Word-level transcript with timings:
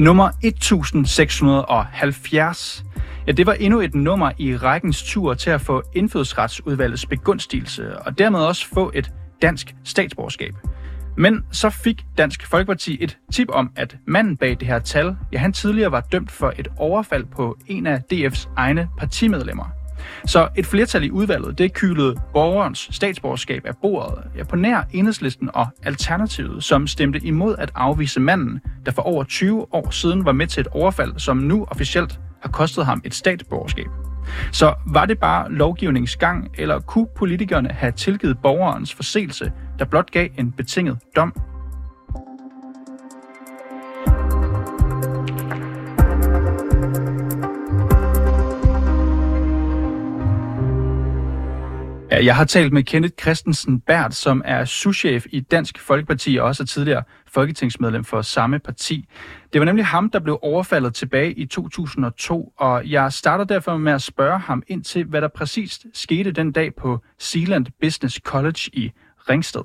Nummer 0.00 0.30
1670. 0.42 2.84
Ja, 3.26 3.32
det 3.32 3.46
var 3.46 3.52
endnu 3.52 3.80
et 3.80 3.94
nummer 3.94 4.30
i 4.38 4.56
rækkens 4.56 5.02
tur 5.02 5.34
til 5.34 5.50
at 5.50 5.60
få 5.60 5.82
indfødsretsudvalgets 5.94 7.06
begunstigelse, 7.06 7.98
og 7.98 8.18
dermed 8.18 8.40
også 8.40 8.66
få 8.74 8.90
et 8.94 9.12
dansk 9.42 9.74
statsborgerskab. 9.84 10.54
Men 11.16 11.44
så 11.52 11.70
fik 11.70 12.04
Dansk 12.18 12.46
Folkeparti 12.46 12.98
et 13.00 13.18
tip 13.32 13.48
om, 13.52 13.70
at 13.76 13.96
manden 14.06 14.36
bag 14.36 14.56
det 14.60 14.68
her 14.68 14.78
tal, 14.78 15.16
ja, 15.32 15.38
han 15.38 15.52
tidligere 15.52 15.92
var 15.92 16.00
dømt 16.00 16.30
for 16.30 16.52
et 16.58 16.68
overfald 16.76 17.24
på 17.24 17.56
en 17.66 17.86
af 17.86 18.02
DF's 18.12 18.48
egne 18.56 18.88
partimedlemmer. 18.98 19.79
Så 20.26 20.48
et 20.56 20.66
flertal 20.66 21.04
i 21.04 21.10
udvalget, 21.10 21.58
det 21.58 21.74
kylede 21.74 22.16
borgerens 22.32 22.88
statsborgerskab 22.90 23.62
af 23.66 23.76
bordet, 23.82 24.24
ja, 24.36 24.44
på 24.44 24.56
nær 24.56 24.82
enhedslisten 24.92 25.50
og 25.54 25.66
Alternativet, 25.82 26.64
som 26.64 26.86
stemte 26.86 27.20
imod 27.24 27.54
at 27.58 27.70
afvise 27.74 28.20
manden, 28.20 28.60
der 28.86 28.92
for 28.92 29.02
over 29.02 29.24
20 29.24 29.74
år 29.74 29.90
siden 29.90 30.24
var 30.24 30.32
med 30.32 30.46
til 30.46 30.60
et 30.60 30.66
overfald, 30.66 31.18
som 31.18 31.36
nu 31.36 31.66
officielt 31.70 32.20
har 32.42 32.50
kostet 32.50 32.86
ham 32.86 33.02
et 33.04 33.14
statsborgerskab. 33.14 33.86
Så 34.52 34.74
var 34.86 35.06
det 35.06 35.18
bare 35.18 35.52
lovgivningsgang, 35.52 36.50
eller 36.58 36.80
kunne 36.80 37.06
politikerne 37.16 37.68
have 37.68 37.92
tilgivet 37.92 38.38
borgerens 38.42 38.94
forseelse, 38.94 39.52
der 39.78 39.84
blot 39.84 40.10
gav 40.10 40.28
en 40.38 40.52
betinget 40.52 40.98
dom? 41.16 41.49
Ja, 52.20 52.24
jeg 52.24 52.36
har 52.36 52.44
talt 52.44 52.72
med 52.72 52.82
Kenneth 52.82 53.14
Christensen 53.20 53.80
Bært, 53.80 54.14
som 54.14 54.42
er 54.44 54.64
souschef 54.64 55.26
i 55.30 55.40
Dansk 55.40 55.78
Folkeparti 55.78 56.36
og 56.36 56.46
også 56.46 56.62
er 56.62 56.66
tidligere 56.66 57.02
folketingsmedlem 57.26 58.04
for 58.04 58.22
samme 58.22 58.58
parti. 58.58 59.08
Det 59.52 59.58
var 59.58 59.64
nemlig 59.64 59.86
ham, 59.86 60.10
der 60.10 60.18
blev 60.18 60.38
overfaldet 60.42 60.94
tilbage 60.94 61.32
i 61.32 61.46
2002, 61.46 62.52
og 62.56 62.90
jeg 62.90 63.12
starter 63.12 63.44
derfor 63.44 63.76
med 63.76 63.92
at 63.92 64.02
spørge 64.02 64.38
ham 64.38 64.62
ind 64.68 64.84
til, 64.84 65.04
hvad 65.04 65.20
der 65.20 65.28
præcist 65.28 65.86
skete 65.94 66.32
den 66.32 66.52
dag 66.52 66.74
på 66.74 66.98
Zealand 67.20 67.66
Business 67.80 68.20
College 68.24 68.70
i 68.72 68.92
Ringsted. 69.30 69.62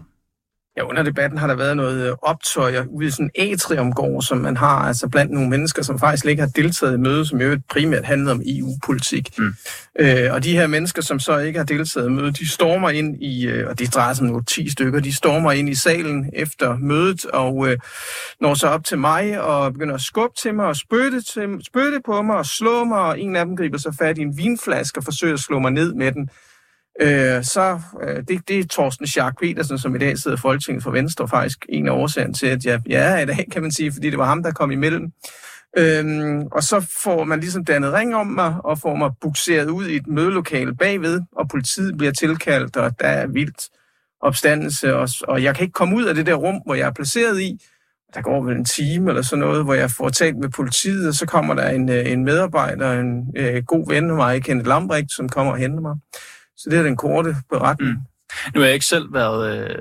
Ja, 0.78 0.84
under 0.84 1.04
debatten 1.04 1.40
har 1.40 1.48
der 1.48 1.56
været 1.56 1.78
noget 1.78 2.08
øh, 2.08 2.16
optøj 2.22 2.86
ude 2.90 3.08
i 3.08 3.12
sådan 3.12 3.31
en 3.36 3.52
atriumgård, 3.52 4.22
som 4.22 4.38
man 4.38 4.58
har 4.58 4.80
altså 4.80 5.08
blandt 5.08 5.31
nogle 5.31 5.50
mennesker, 5.50 5.84
som 5.84 6.00
faktisk 6.00 6.26
ikke 6.26 6.42
har 6.42 6.50
deltaget 6.50 6.94
i 6.94 6.98
mødet, 6.98 7.28
som 7.28 7.42
jo 7.42 7.59
primært 7.70 8.06
handler 8.06 8.31
om 8.31 8.42
EU-politik. 8.45 9.38
Mm. 9.38 9.53
Øh, 10.00 10.34
og 10.34 10.44
de 10.44 10.52
her 10.52 10.68
mennesker, 10.68 11.02
som 11.02 11.20
så 11.20 11.38
ikke 11.38 11.59
har 11.59 11.66
deltaget 11.66 12.08
i 12.08 12.12
mødet, 12.12 12.40
de 12.40 12.50
stormer 12.50 12.90
ind 12.90 13.23
i, 13.23 13.48
øh, 13.48 13.70
og 13.70 13.80
det 13.80 13.94
drejer 13.94 14.14
sig 14.14 14.30
om 14.30 14.44
10 14.44 14.70
stykker, 14.70 15.00
de 15.00 15.14
stormer 15.14 15.52
ind 15.52 15.70
i 15.70 15.76
salen 15.76 16.30
efter 16.34 16.78
mødet, 16.78 17.26
og 17.26 17.72
øh, 17.72 17.78
når 18.42 18.53
så 18.53 18.68
op 18.68 18.84
til 18.84 18.98
mig 18.98 19.42
og 19.42 19.73
begynder 19.73 19.96
at 19.96 20.02
skubbe 20.02 20.36
til 20.42 20.53
mig 20.53 20.66
og 20.66 20.76
spytte, 20.76 21.22
til, 21.22 21.48
spytte 21.66 22.00
på 22.06 22.22
mig 22.22 22.38
og 22.38 22.46
slå 22.46 22.84
mig, 22.84 23.00
og 23.00 23.20
en 23.20 23.36
af 23.36 23.46
dem 23.46 23.58
griber 23.58 23.78
så 23.78 23.96
fat 24.00 24.18
i 24.18 24.22
en 24.22 24.38
vinflaske 24.38 25.00
og 25.00 25.03
forsøger 25.03 25.34
at 25.34 25.40
slå 25.40 25.59
mig 25.59 25.72
ned 25.72 25.94
med 25.94 26.12
den 26.12 26.30
øh, 27.01 27.43
så 27.43 27.79
øh, 28.03 28.23
det, 28.27 28.47
det 28.47 28.59
er 28.59 28.63
Thorsten 28.71 29.07
Schack 29.07 29.39
Petersen, 29.39 29.77
som 29.77 29.95
i 29.95 29.99
dag 29.99 30.17
sidder 30.17 30.38
i 30.38 30.39
Folketinget 30.39 30.83
for 30.83 30.91
Venstre, 30.91 31.27
faktisk 31.27 31.65
en 31.69 31.88
af 31.88 31.91
årsagen 31.91 32.33
til, 32.33 32.47
at 32.47 32.65
jeg, 32.65 32.81
jeg 32.88 33.13
er 33.13 33.19
i 33.19 33.25
dag, 33.25 33.47
kan 33.51 33.61
man 33.61 33.71
sige, 33.71 33.91
fordi 33.93 34.09
det 34.09 34.19
var 34.19 34.25
ham, 34.25 34.43
der 34.43 34.51
kom 34.51 34.71
imellem. 34.71 35.11
Øhm, 35.77 36.47
og 36.51 36.63
så 36.63 36.88
får 37.03 37.23
man 37.23 37.39
ligesom 37.39 37.66
dannet 37.66 37.93
ring 37.93 38.16
om 38.16 38.27
mig, 38.27 38.55
og 38.63 38.79
får 38.79 38.95
mig 38.95 39.11
bukseret 39.22 39.69
ud 39.69 39.88
i 39.88 39.95
et 39.95 40.07
mødelokale 40.07 40.75
bagved, 40.75 41.22
og 41.31 41.50
politiet 41.50 41.97
bliver 41.97 42.11
tilkaldt, 42.11 42.78
og 42.78 43.00
der 43.00 43.07
er 43.07 43.28
vildt 43.28 43.69
opstandelse, 44.22 44.95
og, 44.95 45.09
og 45.28 45.44
jeg 45.44 45.55
kan 45.55 45.63
ikke 45.63 45.73
komme 45.73 45.95
ud 45.95 46.03
af 46.03 46.16
det 46.16 46.25
der 46.25 46.34
rum, 46.34 46.61
hvor 46.66 46.75
jeg 46.75 46.88
er 46.88 46.91
placeret 46.91 47.41
i. 47.41 47.59
Der 48.13 48.22
går 48.22 48.44
vel 48.44 48.57
en 48.57 48.66
time 48.66 49.09
eller 49.09 49.22
sådan 49.22 49.39
noget, 49.39 49.63
hvor 49.63 49.73
jeg 49.73 49.91
får 49.91 50.09
talt 50.09 50.38
med 50.38 50.50
politiet, 50.50 51.07
og 51.07 51.13
så 51.13 51.25
kommer 51.25 51.53
der 51.53 51.69
en, 51.69 51.89
øh, 51.89 52.11
en 52.11 52.23
medarbejder, 52.23 53.00
en 53.00 53.34
øh, 53.35 53.63
god 53.63 53.88
ven 53.88 54.09
af 54.09 54.16
mig, 54.16 54.44
Kenneth 54.44 54.67
Lambrecht, 54.67 55.11
som 55.11 55.29
kommer 55.29 55.53
og 55.53 55.57
henter 55.57 55.81
mig. 55.81 55.95
Så 56.57 56.69
det 56.69 56.79
er 56.79 56.83
den 56.83 56.97
korte 56.97 57.35
beretning. 57.49 57.91
Mm. 57.91 57.97
Nu 58.53 58.59
har 58.59 58.66
jeg 58.66 58.73
ikke 58.73 58.85
selv 58.85 59.13
været 59.13 59.69
øh, 59.69 59.75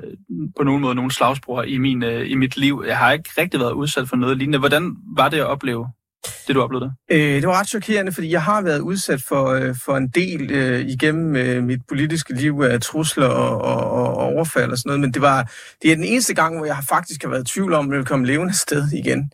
på 0.57 0.63
nogen 0.63 0.81
måde 0.81 0.95
nogen 0.95 1.11
slagsbror 1.11 1.63
i, 1.63 1.77
min, 1.77 2.03
øh, 2.03 2.31
i 2.31 2.35
mit 2.35 2.57
liv. 2.57 2.83
Jeg 2.87 2.97
har 2.97 3.11
ikke 3.11 3.29
rigtig 3.37 3.59
været 3.59 3.71
udsat 3.71 4.09
for 4.09 4.15
noget 4.15 4.37
lignende. 4.37 4.59
Hvordan 4.59 4.95
var 5.15 5.29
det 5.29 5.37
at 5.37 5.45
opleve 5.45 5.87
det, 6.47 6.55
du 6.55 6.61
oplevede? 6.61 6.93
Øh, 7.11 7.19
det 7.19 7.47
var 7.47 7.59
ret 7.59 7.67
chokerende, 7.67 8.11
fordi 8.11 8.31
jeg 8.31 8.43
har 8.43 8.61
været 8.61 8.79
udsat 8.79 9.21
for, 9.21 9.49
øh, 9.49 9.75
for 9.85 9.97
en 9.97 10.07
del 10.07 10.51
øh, 10.51 10.81
igennem 10.81 11.35
øh, 11.35 11.63
mit 11.63 11.81
politiske 11.87 12.33
liv 12.33 12.61
af 12.61 12.81
trusler 12.81 13.27
og, 13.27 13.61
og, 13.61 13.91
og 13.91 14.17
overfald 14.17 14.71
og 14.71 14.77
sådan 14.77 14.89
noget, 14.89 15.01
men 15.01 15.13
det, 15.13 15.21
var, 15.21 15.51
det 15.81 15.91
er 15.91 15.95
den 15.95 16.03
eneste 16.03 16.33
gang, 16.33 16.57
hvor 16.57 16.65
jeg 16.65 16.77
faktisk 16.89 17.23
har 17.23 17.29
været 17.29 17.49
i 17.49 17.53
tvivl 17.53 17.73
om, 17.73 17.85
at 17.85 17.89
jeg 17.89 17.91
ville 17.91 18.05
komme 18.05 18.25
levende 18.25 18.57
sted 18.57 18.91
igen. 18.93 19.31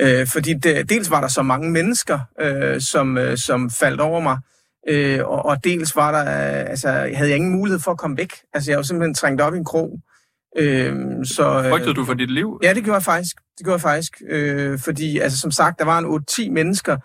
Øh, 0.00 0.26
fordi 0.26 0.54
det, 0.54 0.88
dels 0.90 1.10
var 1.10 1.20
der 1.20 1.28
så 1.28 1.42
mange 1.42 1.70
mennesker, 1.70 2.18
øh, 2.40 2.80
som, 2.80 3.18
øh, 3.18 3.38
som 3.38 3.70
faldt 3.70 4.00
over 4.00 4.20
mig, 4.20 4.36
Øh, 4.36 4.55
og, 5.24 5.44
og 5.44 5.64
dels 5.64 5.96
var 5.96 6.12
der, 6.12 6.30
altså, 6.30 6.88
havde 6.88 7.28
jeg 7.28 7.36
ingen 7.36 7.52
mulighed 7.52 7.80
for 7.80 7.90
at 7.90 7.98
komme 7.98 8.16
væk. 8.16 8.32
Altså, 8.54 8.70
jeg 8.70 8.76
var 8.76 8.82
simpelthen 8.82 9.14
trængt 9.14 9.40
op 9.40 9.54
i 9.54 9.58
en 9.58 9.64
krog. 9.64 10.00
Øh, 10.56 10.94
så, 11.24 11.62
øh, 11.64 11.70
Frygtede 11.70 11.94
du 11.94 12.04
for 12.04 12.14
dit 12.14 12.30
liv? 12.30 12.60
Ja, 12.62 12.74
det 12.74 12.84
gjorde 12.84 12.94
jeg 12.94 13.02
faktisk. 13.02 13.36
Det 13.58 13.64
gjorde 13.64 13.74
jeg 13.74 13.80
faktisk. 13.80 14.22
Øh, 14.28 14.78
fordi, 14.78 15.18
altså, 15.18 15.38
som 15.38 15.50
sagt, 15.50 15.78
der 15.78 15.84
var 15.84 15.98
en 15.98 16.06
8-10 16.06 16.50
mennesker, 16.50 16.96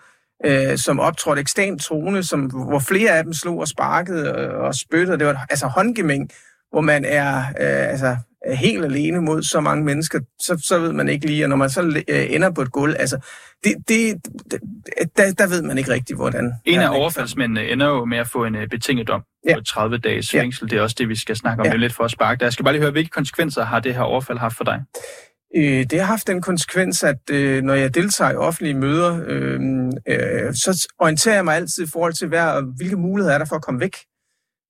øh, 0.44 0.78
som 0.78 1.00
optrådte 1.00 1.40
ekstremt 1.40 1.82
troende, 1.82 2.24
som, 2.24 2.40
hvor 2.40 2.78
flere 2.78 3.10
af 3.10 3.24
dem 3.24 3.32
slog 3.32 3.58
og 3.58 3.68
sparkede 3.68 4.34
og, 4.34 4.66
og 4.66 4.74
spyttede. 4.74 5.18
Det 5.18 5.26
var 5.26 5.46
altså 5.50 5.66
håndgemæng, 5.66 6.30
hvor 6.70 6.80
man 6.80 7.04
er, 7.04 7.38
øh, 7.38 7.88
altså, 7.90 8.16
helt 8.54 8.84
alene 8.84 9.20
mod 9.20 9.42
så 9.42 9.60
mange 9.60 9.84
mennesker, 9.84 10.20
så, 10.40 10.62
så 10.64 10.78
ved 10.78 10.92
man 10.92 11.08
ikke 11.08 11.26
lige, 11.26 11.44
og 11.44 11.48
når 11.48 11.56
man 11.56 11.70
så 11.70 12.02
øh, 12.08 12.26
ender 12.30 12.50
på 12.50 12.62
et 12.62 12.72
gulv, 12.72 12.96
altså, 12.98 13.18
det, 13.64 13.74
det, 13.88 14.16
der, 15.16 15.32
der 15.38 15.46
ved 15.46 15.62
man 15.62 15.78
ikke 15.78 15.92
rigtigt, 15.92 16.16
hvordan... 16.18 16.52
En 16.64 16.80
af 16.80 16.98
overfaldsmændene 16.98 17.68
ender 17.68 17.86
jo 17.86 18.04
med 18.04 18.18
at 18.18 18.28
få 18.28 18.44
en 18.44 18.54
øh, 18.54 18.68
betinget 18.68 19.08
dom 19.08 19.22
ja. 19.48 19.54
på 19.54 19.64
30 19.64 19.98
dages 19.98 20.30
fængsel. 20.30 20.64
Ja. 20.66 20.70
Det 20.70 20.78
er 20.78 20.82
også 20.82 20.96
det, 20.98 21.08
vi 21.08 21.16
skal 21.16 21.36
snakke 21.36 21.60
om 21.60 21.66
ja. 21.66 21.76
lidt 21.76 21.92
for 21.92 22.04
at 22.04 22.10
sparke. 22.10 22.38
Der. 22.38 22.46
Jeg 22.46 22.52
skal 22.52 22.64
bare 22.64 22.74
lige 22.74 22.82
høre, 22.82 22.92
hvilke 22.92 23.10
konsekvenser 23.10 23.64
har 23.64 23.80
det 23.80 23.94
her 23.94 24.02
overfald 24.02 24.38
haft 24.38 24.56
for 24.56 24.64
dig? 24.64 24.82
Øh, 25.56 25.86
det 25.90 26.00
har 26.00 26.06
haft 26.06 26.26
den 26.26 26.42
konsekvens, 26.42 27.04
at 27.04 27.30
øh, 27.30 27.62
når 27.62 27.74
jeg 27.74 27.94
deltager 27.94 28.30
i 28.30 28.36
offentlige 28.36 28.74
møder, 28.74 29.20
øh, 29.26 29.60
øh, 30.08 30.54
så 30.54 30.88
orienterer 30.98 31.34
jeg 31.34 31.44
mig 31.44 31.56
altid 31.56 31.84
i 31.84 31.90
forhold 31.92 32.12
til, 32.12 32.28
hvad, 32.28 32.76
hvilke 32.76 32.96
muligheder 32.96 33.34
er 33.34 33.38
der 33.38 33.44
for 33.44 33.56
at 33.56 33.62
komme 33.62 33.80
væk. 33.80 33.96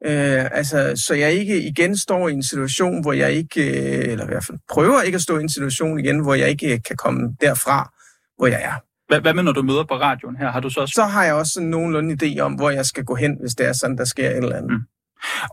Øh, 0.07 0.45
altså, 0.53 0.93
så 1.07 1.15
jeg 1.15 1.33
ikke 1.33 1.63
igen 1.63 1.97
står 1.97 2.29
i 2.29 2.33
en 2.33 2.43
situation, 2.43 3.03
hvor 3.03 3.13
jeg 3.13 3.33
ikke, 3.33 3.61
øh, 3.61 4.13
eller 4.13 4.25
i 4.25 4.29
hvert 4.29 4.45
fald 4.45 4.59
prøver 4.73 5.03
ikke 5.03 5.17
at 5.17 5.23
stå 5.23 5.39
i 5.39 5.41
en 5.41 5.49
situation 5.49 5.99
igen, 5.99 6.21
hvor 6.21 6.35
jeg 6.35 6.49
ikke 6.49 6.79
kan 6.79 6.97
komme 6.97 7.37
derfra, 7.41 7.93
hvor 8.39 8.47
jeg 8.47 8.63
er. 8.63 8.75
Hvad, 9.09 9.21
hvad 9.21 9.35
med, 9.35 9.43
når 9.43 9.53
du 9.53 9.63
møder 9.63 9.85
på 9.85 9.95
radioen 9.95 10.37
her? 10.37 10.51
Har 10.51 10.61
du 10.61 10.71
så 10.71 10.81
også... 10.81 10.93
Så 10.95 11.05
har 11.05 11.25
jeg 11.25 11.35
også 11.35 11.53
sådan 11.53 11.69
nogenlunde 11.69 12.17
idé 12.23 12.39
om, 12.39 12.53
hvor 12.53 12.71
jeg 12.71 12.87
skal 12.87 13.05
gå 13.05 13.15
hen, 13.15 13.37
hvis 13.41 13.55
det 13.55 13.67
er 13.67 13.73
sådan, 13.73 13.99
der 13.99 14.05
sker 14.05 14.31
et 14.31 14.37
eller 14.37 14.57
andet. 14.57 14.71
Mm. 14.71 14.83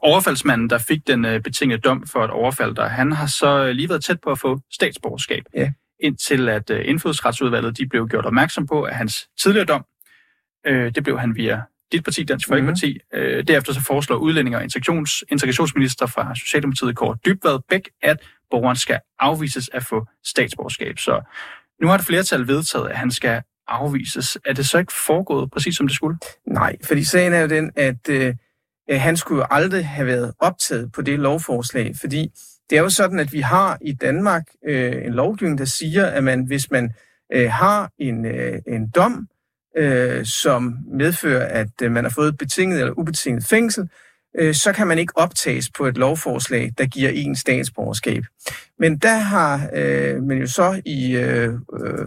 Overfaldsmanden, 0.03 0.69
der 0.69 0.77
fik 0.77 1.07
den 1.07 1.25
øh, 1.25 1.41
betingede 1.41 1.81
dom 1.81 2.07
for 2.07 2.25
et 2.25 2.31
overfald, 2.31 2.75
der, 2.75 2.87
han 2.87 3.11
har 3.11 3.27
så 3.27 3.71
lige 3.71 3.89
været 3.89 4.03
tæt 4.03 4.21
på 4.23 4.31
at 4.31 4.39
få 4.39 4.59
statsborgerskab. 4.71 5.43
Ja. 5.55 5.71
Indtil 5.99 6.49
at 6.49 6.69
øh, 6.69 6.81
indfødsretsudvalget 6.85 7.77
de 7.77 7.87
blev 7.87 8.07
gjort 8.07 8.25
opmærksom 8.25 8.67
på, 8.67 8.83
at 8.83 8.95
hans 8.95 9.27
tidligere 9.41 9.65
dom, 9.65 9.85
øh, 10.67 10.95
det 10.95 11.03
blev 11.03 11.19
han 11.19 11.35
via 11.35 11.61
dit 11.91 12.03
parti, 12.03 12.23
Dansk 12.23 12.47
Folkeparti. 12.47 12.97
Mm-hmm. 13.11 13.27
Øh, 13.27 13.47
derefter 13.47 13.73
så 13.73 13.81
foreslår 13.81 14.17
udlænding 14.17 14.55
og 14.55 14.63
integrations, 14.63 15.23
integrationsminister 15.31 16.05
fra 16.05 16.35
Socialdemokratiet, 16.35 16.95
Kåre 16.95 17.17
Dybvad 17.25 17.59
Bæk, 17.69 17.89
at 18.01 18.17
borgeren 18.51 18.75
skal 18.75 18.99
afvises 19.19 19.69
at 19.73 19.83
få 19.85 20.05
statsborgerskab. 20.25 20.99
Så 20.99 21.21
nu 21.81 21.87
har 21.87 21.95
et 21.95 22.01
flertal 22.01 22.47
vedtaget, 22.47 22.89
at 22.89 22.97
han 22.97 23.11
skal 23.11 23.41
afvises. 23.67 24.37
Er 24.45 24.53
det 24.53 24.67
så 24.67 24.77
ikke 24.77 24.93
foregået 25.07 25.51
præcis 25.51 25.75
som 25.75 25.87
det 25.87 25.95
skulle? 25.95 26.17
Nej, 26.47 26.75
fordi 26.83 27.03
sagen 27.03 27.33
er 27.33 27.39
jo 27.39 27.47
den, 27.47 27.71
at 27.75 28.09
øh, 28.09 28.35
han 28.91 29.17
skulle 29.17 29.41
jo 29.41 29.47
aldrig 29.51 29.87
have 29.87 30.07
været 30.07 30.33
optaget 30.39 30.91
på 30.91 31.01
det 31.01 31.19
lovforslag, 31.19 31.93
fordi 31.99 32.31
det 32.69 32.77
er 32.77 32.81
jo 32.81 32.89
sådan, 32.89 33.19
at 33.19 33.33
vi 33.33 33.39
har 33.39 33.77
i 33.81 33.93
Danmark 33.93 34.43
øh, 34.67 35.05
en 35.05 35.13
lovgivning, 35.13 35.57
der 35.57 35.65
siger, 35.65 36.05
at 36.05 36.23
man, 36.23 36.45
hvis 36.47 36.71
man 36.71 36.93
øh, 37.33 37.51
har 37.51 37.91
en, 37.99 38.25
øh, 38.25 38.59
en 38.67 38.89
dom, 38.89 39.27
øh, 39.77 40.25
som 40.25 40.77
medfører, 40.91 41.61
at 41.61 41.69
øh, 41.81 41.91
man 41.91 42.03
har 42.03 42.11
fået 42.11 42.37
betinget 42.37 42.79
eller 42.79 42.99
ubetinget 42.99 43.43
fængsel, 43.43 43.89
øh, 44.39 44.53
så 44.53 44.73
kan 44.73 44.87
man 44.87 44.99
ikke 44.99 45.17
optages 45.17 45.69
på 45.69 45.85
et 45.85 45.97
lovforslag, 45.97 46.71
der 46.77 46.85
giver 46.85 47.09
en 47.09 47.35
statsborgerskab. 47.35 48.23
Men 48.79 48.97
der 48.97 49.17
har 49.17 49.69
øh, 49.73 50.23
man 50.23 50.37
jo 50.37 50.47
så 50.47 50.81
i, 50.85 51.15
øh, 51.15 51.53
øh 51.53 52.05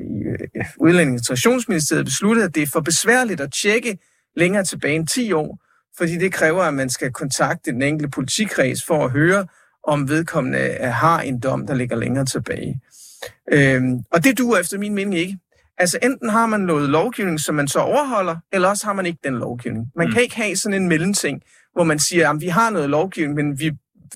i 0.00 0.58
Udlændinge- 0.76 1.14
og 1.14 1.18
Integrationsministeriet 1.18 2.04
besluttet, 2.04 2.42
at 2.42 2.54
det 2.54 2.62
er 2.62 2.66
for 2.66 2.80
besværligt 2.80 3.40
at 3.40 3.52
tjekke 3.62 3.98
længere 4.36 4.64
tilbage 4.64 4.94
end 4.94 5.06
10 5.06 5.32
år, 5.32 5.58
fordi 5.98 6.18
det 6.18 6.32
kræver, 6.32 6.62
at 6.62 6.74
man 6.74 6.90
skal 6.90 7.12
kontakte 7.12 7.72
den 7.72 7.82
enkelte 7.82 8.10
politikreds 8.10 8.84
for 8.84 9.04
at 9.04 9.10
høre, 9.10 9.46
om 9.84 10.08
vedkommende 10.08 10.58
har 10.82 11.20
en 11.20 11.40
dom, 11.40 11.66
der 11.66 11.74
ligger 11.74 11.96
længere 11.96 12.24
tilbage. 12.24 12.80
Øhm, 13.52 13.98
og 14.12 14.24
det 14.24 14.38
duer 14.38 14.58
efter 14.58 14.78
min 14.78 14.94
mening 14.94 15.18
ikke. 15.20 15.38
Altså 15.80 15.98
enten 16.02 16.28
har 16.28 16.46
man 16.46 16.60
noget 16.60 16.90
lovgivning, 16.90 17.40
som 17.40 17.54
man 17.54 17.68
så 17.68 17.78
overholder, 17.78 18.36
eller 18.52 18.68
også 18.68 18.86
har 18.86 18.92
man 18.92 19.06
ikke 19.06 19.18
den 19.24 19.34
lovgivning. 19.34 19.86
Man 19.96 20.06
mm. 20.06 20.12
kan 20.12 20.22
ikke 20.22 20.36
have 20.36 20.56
sådan 20.56 20.82
en 20.82 20.88
mellemting, 20.88 21.42
hvor 21.72 21.84
man 21.84 21.98
siger, 21.98 22.30
at 22.30 22.40
vi 22.40 22.48
har 22.48 22.70
noget 22.70 22.90
lovgivning, 22.90 23.34
men 23.34 23.60
vi 23.60 23.70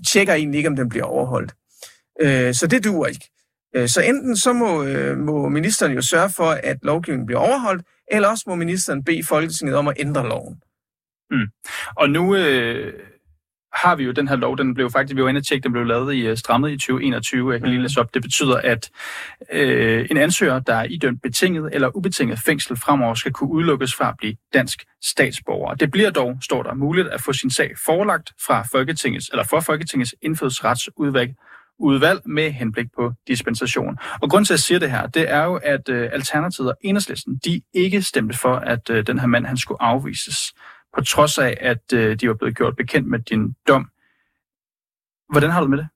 tjekker 0.07 0.35
egentlig 0.35 0.59
ikke, 0.59 0.69
om 0.69 0.77
den 0.77 0.89
bliver 0.89 1.05
overholdt. 1.05 1.55
Øh, 2.21 2.55
så 2.55 2.67
det 2.67 2.85
duer 2.85 3.07
ikke. 3.07 3.31
Øh, 3.77 3.89
så 3.89 4.01
enten 4.01 4.37
så 4.37 4.53
må, 4.53 4.85
øh, 4.85 5.19
må 5.19 5.49
ministeren 5.49 5.93
jo 5.93 6.03
sørge 6.03 6.31
for, 6.31 6.51
at 6.51 6.77
lovgivningen 6.83 7.27
bliver 7.27 7.41
overholdt, 7.41 7.87
eller 8.11 8.29
også 8.29 8.45
må 8.47 8.55
ministeren 8.55 9.05
bede 9.05 9.25
Folketinget 9.25 9.77
om 9.77 9.89
at 9.89 9.95
ændre 9.99 10.29
loven. 10.29 10.61
Mm. 11.31 11.47
Og 11.97 12.11
nu 12.11 12.37
øh, 12.37 12.93
har 13.75 13.97
vi 13.97 14.05
jo 14.05 14.13
den 14.13 14.29
her 14.29 14.37
lov, 14.37 14.59
den 14.59 14.75
blev 14.75 14.91
faktisk, 14.91 15.17
vi 15.17 15.23
var 15.23 15.29
inde 15.29 15.39
og 15.39 15.47
tjekke, 15.47 15.65
den 15.65 15.73
blev 15.73 15.85
lavet 15.85 16.15
i 16.15 16.37
strammet 16.37 16.71
i 16.71 16.77
2021, 16.77 17.53
jeg 17.53 17.61
kan 17.61 17.71
lige 17.71 17.83
læse 17.83 18.01
op. 18.01 18.15
Det 18.15 18.23
betyder, 18.23 18.57
at 18.57 18.91
øh, 19.53 20.07
en 20.11 20.17
ansøger, 20.17 20.59
der 20.59 20.75
er 20.75 20.85
idømt 20.85 21.23
betinget 21.23 21.71
eller 21.73 21.97
ubetinget 21.97 22.39
fængsel 22.39 22.77
fremover, 22.77 23.15
skal 23.15 23.33
kunne 23.33 23.51
udelukkes 23.51 23.95
fra 23.95 24.09
at 24.09 24.15
blive 24.19 24.35
dansk 24.55 24.85
statsborger. 25.03 25.75
Det 25.75 25.91
bliver 25.91 26.11
dog, 26.11 26.39
står 26.43 26.63
der, 26.63 26.75
muligt 26.75 27.09
at 27.09 27.21
få 27.21 27.33
sin 27.33 27.51
sag 27.51 27.71
forelagt 27.85 28.33
fra 28.47 28.65
Folketingets, 28.73 29.29
eller 29.29 29.45
for 29.45 29.61
Folketingets 29.61 30.15
indfødsretsudvalg 30.23 31.35
udvalg 31.79 32.21
med 32.27 32.51
henblik 32.51 32.87
på 32.97 33.13
dispensation. 33.29 33.99
Og 34.23 34.31
grund 34.31 34.45
til, 34.45 34.53
at 34.53 34.57
jeg 34.57 34.61
siger 34.61 34.79
det 34.79 34.91
her, 34.91 35.07
det 35.07 35.31
er 35.31 35.45
jo, 35.45 35.61
at 35.63 35.89
øh, 35.89 36.11
Alternativet 36.13 36.71
og 36.71 36.77
Enhedslisten, 36.81 37.41
de 37.45 37.63
ikke 37.75 38.03
stemte 38.03 38.39
for, 38.39 38.55
at 38.55 38.91
øh, 38.91 39.07
den 39.07 39.19
her 39.19 39.27
mand, 39.27 39.47
han 39.47 39.57
skulle 39.57 39.83
afvises, 39.83 40.55
på 40.95 41.05
trods 41.05 41.39
af, 41.39 41.57
at 41.61 41.93
øh, 41.95 42.21
de 42.21 42.29
var 42.29 42.35
blevet 42.35 42.57
gjort 42.57 42.77
bekendt 42.77 43.09
med 43.09 43.19
din 43.19 43.55
dom. 43.69 43.91
Hvordan 45.33 45.51
har 45.51 45.61
du 45.61 45.67
med 45.67 45.79
det? 45.79 45.89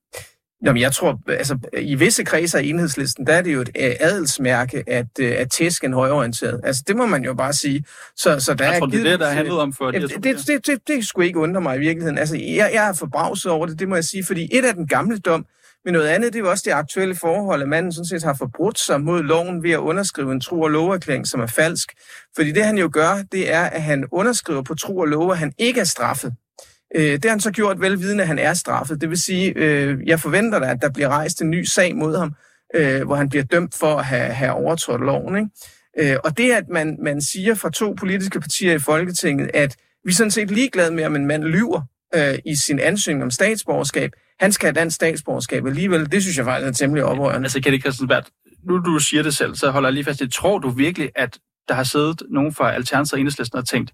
Jamen, 0.65 0.83
jeg 0.83 0.93
tror, 0.93 1.21
altså, 1.29 1.59
i 1.79 1.95
visse 1.95 2.25
kredser 2.25 2.59
af 2.59 2.62
enhedslisten, 2.62 3.27
der 3.27 3.33
er 3.33 3.43
det 3.43 3.55
jo 3.55 3.61
et 3.61 3.69
øh, 3.77 3.91
adelsmærke, 4.00 4.85
at, 4.87 5.06
øh, 5.21 5.35
at 5.39 5.50
tæsk 5.50 5.85
en 5.85 5.93
højorienteret. 5.93 6.61
Altså, 6.65 6.83
det 6.87 6.97
må 6.97 7.06
man 7.06 7.25
jo 7.25 7.35
bare 7.35 7.53
sige. 7.53 7.85
Så, 8.17 8.41
så 8.41 8.55
der 8.55 8.65
jeg 8.65 8.75
er 8.75 8.79
tror, 8.79 8.87
det 8.87 9.00
er 9.00 9.11
det, 9.11 9.21
der 9.21 9.29
handlede 9.31 9.61
om 9.61 9.73
for 9.73 9.91
det, 9.91 10.03
det, 10.03 10.25
det, 10.25 10.47
det, 10.47 10.67
det, 10.67 10.89
det 10.89 11.06
skulle 11.06 11.27
ikke 11.27 11.39
undre 11.39 11.61
mig 11.61 11.77
i 11.77 11.79
virkeligheden. 11.79 12.19
Altså, 12.19 12.37
jeg, 12.37 12.71
jeg 12.75 12.89
er 12.89 12.93
forbavset 12.93 13.53
over 13.53 13.67
det, 13.67 13.79
det 13.79 13.89
må 13.89 13.94
jeg 13.94 14.05
sige, 14.05 14.25
fordi 14.25 14.49
et 14.53 14.65
af 14.65 14.75
den 14.75 14.87
gamle 14.87 15.19
dom, 15.19 15.47
men 15.88 15.93
noget 15.93 16.08
andet, 16.08 16.32
det 16.32 16.38
er 16.38 16.43
jo 16.43 16.50
også 16.50 16.62
det 16.67 16.73
aktuelle 16.73 17.14
forhold, 17.14 17.62
at 17.62 17.69
manden 17.69 17.93
sådan 17.93 18.06
set 18.06 18.23
har 18.23 18.35
forbrudt 18.35 18.79
sig 18.79 19.00
mod 19.00 19.23
loven 19.23 19.62
ved 19.62 19.70
at 19.70 19.79
underskrive 19.79 20.32
en 20.32 20.40
tro- 20.40 20.61
og 20.61 20.70
loverklæring, 20.70 21.26
som 21.26 21.40
er 21.40 21.46
falsk. 21.46 21.93
Fordi 22.37 22.52
det, 22.52 22.64
han 22.64 22.79
jo 22.79 22.90
gør, 22.93 23.23
det 23.32 23.52
er, 23.52 23.62
at 23.62 23.82
han 23.82 24.05
underskriver 24.12 24.62
på 24.62 24.75
tro 24.75 24.99
og 24.99 25.08
love, 25.08 25.32
at 25.32 25.38
han 25.38 25.52
ikke 25.58 25.81
er 25.81 25.85
straffet. 25.85 26.32
Øh, 26.96 27.12
det 27.12 27.25
har 27.25 27.31
han 27.31 27.40
så 27.40 27.50
gjort 27.50 27.81
velvidende, 27.81 28.23
at 28.23 28.29
han 28.29 28.38
er 28.38 28.55
straffet. 28.55 29.00
Det 29.00 29.08
vil 29.08 29.19
sige, 29.19 29.52
øh, 29.56 29.99
jeg 30.06 30.20
forventer 30.20 30.58
da, 30.58 30.70
at 30.70 30.82
der 30.82 30.90
bliver 30.90 31.08
rejst 31.08 31.43
en 31.43 31.50
ny 31.50 31.64
sag 31.64 31.96
mod 31.96 32.19
ham, 32.19 32.34
øh, 32.75 33.06
hvor 33.06 33.14
han 33.17 33.29
bliver 33.29 33.44
dømt 33.44 33.75
for 33.75 33.96
at 33.96 34.05
have, 34.05 34.32
have 34.32 34.52
overtrådt 34.52 35.05
loven. 35.05 35.37
Ikke? 35.37 36.12
Øh, 36.12 36.19
og 36.25 36.38
det, 36.38 36.52
at 36.52 36.69
man, 36.69 36.96
man 37.02 37.20
siger 37.20 37.55
fra 37.55 37.70
to 37.70 37.94
politiske 37.99 38.41
partier 38.41 38.75
i 38.75 38.79
Folketinget, 38.79 39.50
at 39.55 39.76
vi 40.05 40.11
er 40.11 40.14
sådan 40.14 40.31
set 40.31 40.50
ligeglade 40.50 40.94
med, 40.94 41.05
om 41.05 41.17
en 41.17 41.26
mand 41.26 41.44
lyver 41.44 41.82
øh, 42.14 42.38
i 42.46 42.56
sin 42.56 42.81
ansøgning 42.81 43.25
om 43.25 43.31
statsborgerskab, 43.31 44.10
han 44.40 44.52
skal 44.52 44.66
have 44.66 44.75
dansk 44.75 44.94
statsborgerskab 44.94 45.66
alligevel. 45.66 46.12
Det 46.12 46.22
synes 46.22 46.37
jeg 46.37 46.44
faktisk 46.44 46.69
er 46.69 46.72
temmelig 46.72 47.05
oprørende. 47.05 47.46
Altså, 47.46 47.60
Kette 47.60 47.78
Christensberg, 47.78 48.25
nu 48.64 48.78
du 48.78 48.99
siger 48.99 49.22
det 49.22 49.37
selv, 49.37 49.55
så 49.55 49.70
holder 49.70 49.88
jeg 49.88 49.94
lige 49.94 50.05
fast 50.05 50.20
i, 50.20 50.31
tror 50.31 50.58
du 50.58 50.69
virkelig, 50.69 51.10
at 51.16 51.38
der 51.69 51.75
har 51.75 51.84
siddet 51.84 52.22
nogen 52.31 52.55
fra 52.55 52.72
Alternativet 52.72 53.12
og 53.12 53.20
Enhedslisten 53.20 53.58
og 53.58 53.69
tænkt, 53.69 53.93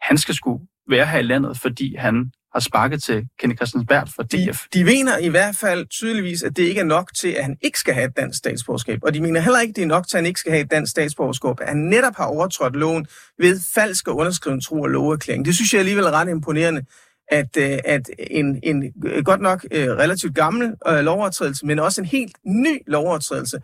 han 0.00 0.18
skal 0.18 0.34
sgu 0.34 0.60
være 0.90 1.06
her 1.06 1.18
i 1.18 1.22
landet, 1.22 1.58
fordi 1.60 1.96
han 1.96 2.30
har 2.56 2.60
sparket 2.60 3.02
til 3.02 3.28
Kenny 3.38 3.56
Christensberg 3.56 4.08
for 4.16 4.22
DF. 4.22 4.66
De, 4.72 4.78
de 4.78 4.84
mener 4.84 5.18
i 5.18 5.28
hvert 5.28 5.56
fald 5.56 5.86
tydeligvis, 5.86 6.42
at 6.42 6.56
det 6.56 6.62
ikke 6.62 6.80
er 6.80 6.84
nok 6.84 7.10
til, 7.14 7.28
at 7.28 7.42
han 7.42 7.56
ikke 7.62 7.78
skal 7.78 7.94
have 7.94 8.06
et 8.06 8.16
dansk 8.16 8.38
statsborgerskab. 8.38 8.98
Og 9.02 9.14
de 9.14 9.20
mener 9.20 9.40
heller 9.40 9.60
ikke, 9.60 9.70
at 9.72 9.76
det 9.76 9.82
er 9.82 9.86
nok 9.86 10.08
til, 10.08 10.16
at 10.16 10.18
han 10.18 10.26
ikke 10.26 10.40
skal 10.40 10.52
have 10.52 10.64
et 10.64 10.70
dansk 10.70 10.90
statsborgerskab. 10.90 11.60
At 11.60 11.68
han 11.68 11.76
netop 11.76 12.16
har 12.16 12.24
overtrådt 12.24 12.76
loven 12.76 13.06
ved 13.38 13.60
falsk 13.74 14.08
og 14.08 14.16
underskrevet 14.16 14.64
tro- 14.64 14.80
og 14.80 14.88
loverklæring. 14.88 15.44
Det 15.44 15.54
synes 15.54 15.72
jeg 15.72 15.78
alligevel 15.78 16.04
er 16.04 16.10
ret 16.10 16.28
imponerende 16.28 16.82
at, 17.28 17.56
øh, 17.58 17.78
at 17.84 18.10
en, 18.30 18.60
en 18.62 18.92
godt 19.24 19.40
nok 19.40 19.66
øh, 19.70 19.88
relativt 19.88 20.34
gammel 20.34 20.74
øh, 20.88 20.98
lovovertrædelse, 20.98 21.66
men 21.66 21.78
også 21.78 22.00
en 22.00 22.06
helt 22.06 22.36
ny 22.44 22.82
lovovertrædelse, 22.86 23.58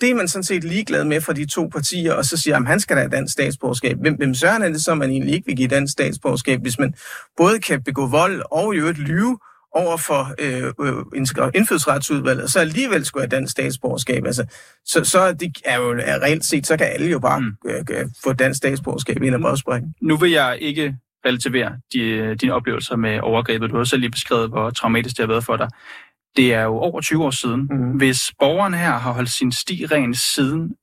det 0.00 0.10
er 0.10 0.14
man 0.14 0.28
sådan 0.28 0.44
set 0.44 0.64
ligeglad 0.64 1.04
med 1.04 1.20
fra 1.20 1.32
de 1.32 1.46
to 1.46 1.66
partier, 1.66 2.12
og 2.12 2.24
så 2.24 2.36
siger, 2.36 2.56
at 2.56 2.66
han 2.66 2.80
skal 2.80 2.96
da 2.96 3.00
have 3.00 3.10
dansk 3.10 3.32
statsborgerskab. 3.32 3.98
Hvem, 4.00 4.14
hvem 4.14 4.34
søren 4.34 4.62
er 4.62 4.68
det 4.68 4.84
så, 4.84 4.94
man 4.94 5.10
egentlig 5.10 5.34
ikke 5.34 5.46
vil 5.46 5.56
give 5.56 5.68
dansk 5.68 5.92
statsborgerskab, 5.92 6.60
hvis 6.60 6.78
man 6.78 6.94
både 7.36 7.60
kan 7.60 7.82
begå 7.82 8.06
vold 8.06 8.42
og 8.50 8.74
i 8.74 8.78
øvrigt 8.78 8.98
lyve 8.98 9.38
over 9.72 9.96
for 9.96 10.34
øh, 10.38 10.72
øh, 10.80 11.04
indfødsretsudvalget, 11.54 12.42
og 12.44 12.50
så 12.50 12.60
alligevel 12.60 13.04
skulle 13.04 13.22
have 13.22 13.36
dansk 13.36 13.50
statsborgerskab. 13.50 14.26
Altså, 14.26 14.44
så, 14.84 15.04
så 15.04 15.32
det 15.32 15.58
er 15.64 15.76
jo 15.76 15.92
reelt 15.94 16.44
set, 16.44 16.66
så 16.66 16.76
kan 16.76 16.86
alle 16.86 17.10
jo 17.10 17.18
bare 17.18 17.40
mm. 17.40 17.56
øh, 17.66 17.84
øh, 17.90 18.06
få 18.24 18.32
dansk 18.32 18.58
statsborgerskab 18.58 19.22
ind 19.22 19.34
ad 19.34 19.40
brødsprækken. 19.40 19.94
Nu 20.02 20.16
vil 20.16 20.30
jeg 20.30 20.58
ikke 20.60 20.96
relativere 21.26 21.72
de, 21.92 22.34
dine 22.34 22.52
oplevelser 22.52 22.96
med 22.96 23.20
overgrebet. 23.20 23.70
Du 23.70 23.76
har 23.76 23.84
selv 23.84 24.00
lige 24.00 24.10
beskrevet, 24.10 24.48
hvor 24.48 24.70
traumatisk 24.70 25.16
det 25.16 25.22
har 25.22 25.28
været 25.28 25.44
for 25.44 25.56
dig. 25.56 25.68
Det 26.36 26.54
er 26.54 26.62
jo 26.62 26.76
over 26.78 27.00
20 27.00 27.24
år 27.24 27.30
siden. 27.30 27.68
Mm. 27.70 27.90
Hvis 27.90 28.32
borgeren 28.38 28.74
her 28.74 28.92
har 28.92 29.12
holdt 29.12 29.30
sin 29.30 29.52
sti 29.52 29.86
ren 29.86 30.14
siden, 30.14 30.76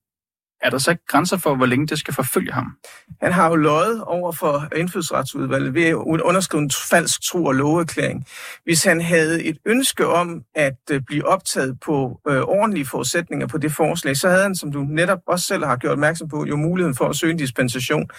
er 0.63 0.69
der 0.69 0.77
så 0.77 0.91
ikke 0.91 1.05
grænser 1.07 1.37
for, 1.37 1.55
hvor 1.55 1.65
længe 1.65 1.87
det 1.87 1.99
skal 1.99 2.13
forfølge 2.13 2.51
ham? 2.51 2.77
Han 3.21 3.31
har 3.31 3.49
jo 3.49 3.55
løjet 3.55 4.03
over 4.03 4.31
for 4.31 4.67
indfødsretsudvalget 4.75 5.73
ved 5.73 5.83
at 5.83 5.95
underskrive 5.95 6.63
en 6.63 6.71
falsk 6.89 7.21
tro- 7.23 7.45
og 7.45 7.55
loveerklæring. 7.55 8.25
Hvis 8.63 8.83
han 8.83 9.01
havde 9.01 9.43
et 9.43 9.57
ønske 9.65 10.07
om 10.07 10.41
at 10.55 10.79
øh, 10.91 11.01
blive 11.01 11.27
optaget 11.27 11.79
på 11.79 12.19
øh, 12.27 12.41
ordentlige 12.41 12.85
forudsætninger 12.85 13.47
på 13.47 13.57
det 13.57 13.71
forslag, 13.71 14.17
så 14.17 14.29
havde 14.29 14.43
han, 14.43 14.55
som 14.55 14.71
du 14.71 14.83
netop 14.83 15.19
også 15.27 15.45
selv 15.45 15.65
har 15.65 15.75
gjort 15.75 15.91
opmærksom 15.91 16.27
på, 16.27 16.45
jo 16.45 16.55
muligheden 16.55 16.95
for 16.95 17.09
at 17.09 17.15
søge 17.15 17.31
en 17.31 17.37
dispensation. 17.37 18.09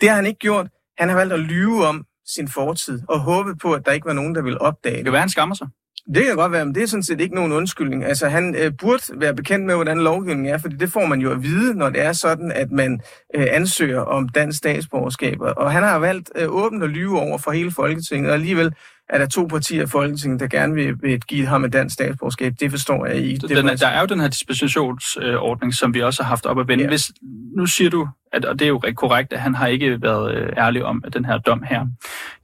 Det 0.00 0.08
har 0.08 0.16
han 0.16 0.26
ikke 0.26 0.38
gjort. 0.38 0.66
Han 1.00 1.08
har 1.08 1.16
valgt 1.16 1.32
at 1.32 1.40
lyve 1.40 1.86
om 1.86 2.04
sin 2.26 2.48
fortid 2.48 3.00
og 3.08 3.20
håbe 3.20 3.56
på, 3.56 3.72
at 3.72 3.86
der 3.86 3.92
ikke 3.92 4.06
var 4.06 4.12
nogen, 4.12 4.34
der 4.34 4.42
ville 4.42 4.60
opdage 4.60 4.96
det. 4.96 4.98
Det 4.98 5.04
kan 5.04 5.12
være, 5.12 5.20
han 5.20 5.28
skammer 5.28 5.54
sig. 5.54 5.68
Det 6.14 6.24
kan 6.24 6.36
godt 6.36 6.52
være, 6.52 6.64
men 6.64 6.74
det 6.74 6.82
er 6.82 6.86
sådan 6.86 7.02
set 7.02 7.20
ikke 7.20 7.34
nogen 7.34 7.52
undskyldning. 7.52 8.04
Altså, 8.04 8.28
han 8.28 8.54
øh, 8.58 8.72
burde 8.80 9.02
være 9.16 9.34
bekendt 9.34 9.66
med, 9.66 9.74
hvordan 9.74 9.98
lovgivningen 9.98 10.54
er, 10.54 10.58
fordi 10.58 10.76
det 10.76 10.92
får 10.92 11.06
man 11.06 11.20
jo 11.20 11.30
at 11.30 11.42
vide, 11.42 11.74
når 11.74 11.90
det 11.90 12.02
er 12.02 12.12
sådan, 12.12 12.52
at 12.52 12.70
man 12.70 13.00
øh, 13.34 13.46
ansøger 13.50 14.00
om 14.00 14.28
dansk 14.28 14.58
statsborgerskab. 14.58 15.36
Og 15.40 15.72
han 15.72 15.82
har 15.82 15.98
valgt 15.98 16.30
øh, 16.36 16.48
åbent 16.48 16.82
at 16.82 16.90
lyve 16.90 17.20
over 17.20 17.38
for 17.38 17.50
hele 17.50 17.70
Folketinget, 17.70 18.30
og 18.30 18.34
alligevel 18.34 18.74
er 19.10 19.18
der 19.18 19.26
to 19.26 19.46
partier 19.46 19.82
i 19.82 19.86
Folketinget, 19.86 20.40
der 20.40 20.46
gerne 20.46 20.74
vil, 20.74 21.02
vil 21.02 21.20
give 21.20 21.46
ham 21.46 21.64
et 21.64 21.72
dansk 21.72 21.94
statsborgerskab. 21.94 22.54
Det 22.60 22.70
forstår 22.70 23.06
jeg 23.06 23.16
ikke. 23.16 23.48
Den, 23.48 23.68
er, 23.68 23.76
der 23.76 23.86
er 23.86 24.00
jo 24.00 24.06
den 24.06 24.20
her 24.20 24.28
dispensationsordning, 24.28 25.74
som 25.74 25.94
vi 25.94 26.02
også 26.02 26.22
har 26.22 26.28
haft 26.28 26.46
op 26.46 26.60
at 26.60 26.68
vende. 26.68 26.84
Ja. 26.84 26.90
Hvis, 26.90 27.12
nu 27.56 27.66
siger 27.66 27.90
du, 27.90 28.08
at, 28.32 28.44
og 28.44 28.58
det 28.58 28.64
er 28.64 28.68
jo 28.68 28.82
korrekt, 28.96 29.32
at 29.32 29.40
han 29.40 29.54
har 29.54 29.66
ikke 29.66 30.02
været 30.02 30.34
øh, 30.34 30.52
ærlig 30.56 30.84
om, 30.84 31.02
at 31.06 31.14
den 31.14 31.24
her 31.24 31.38
dom 31.38 31.62
her, 31.62 31.86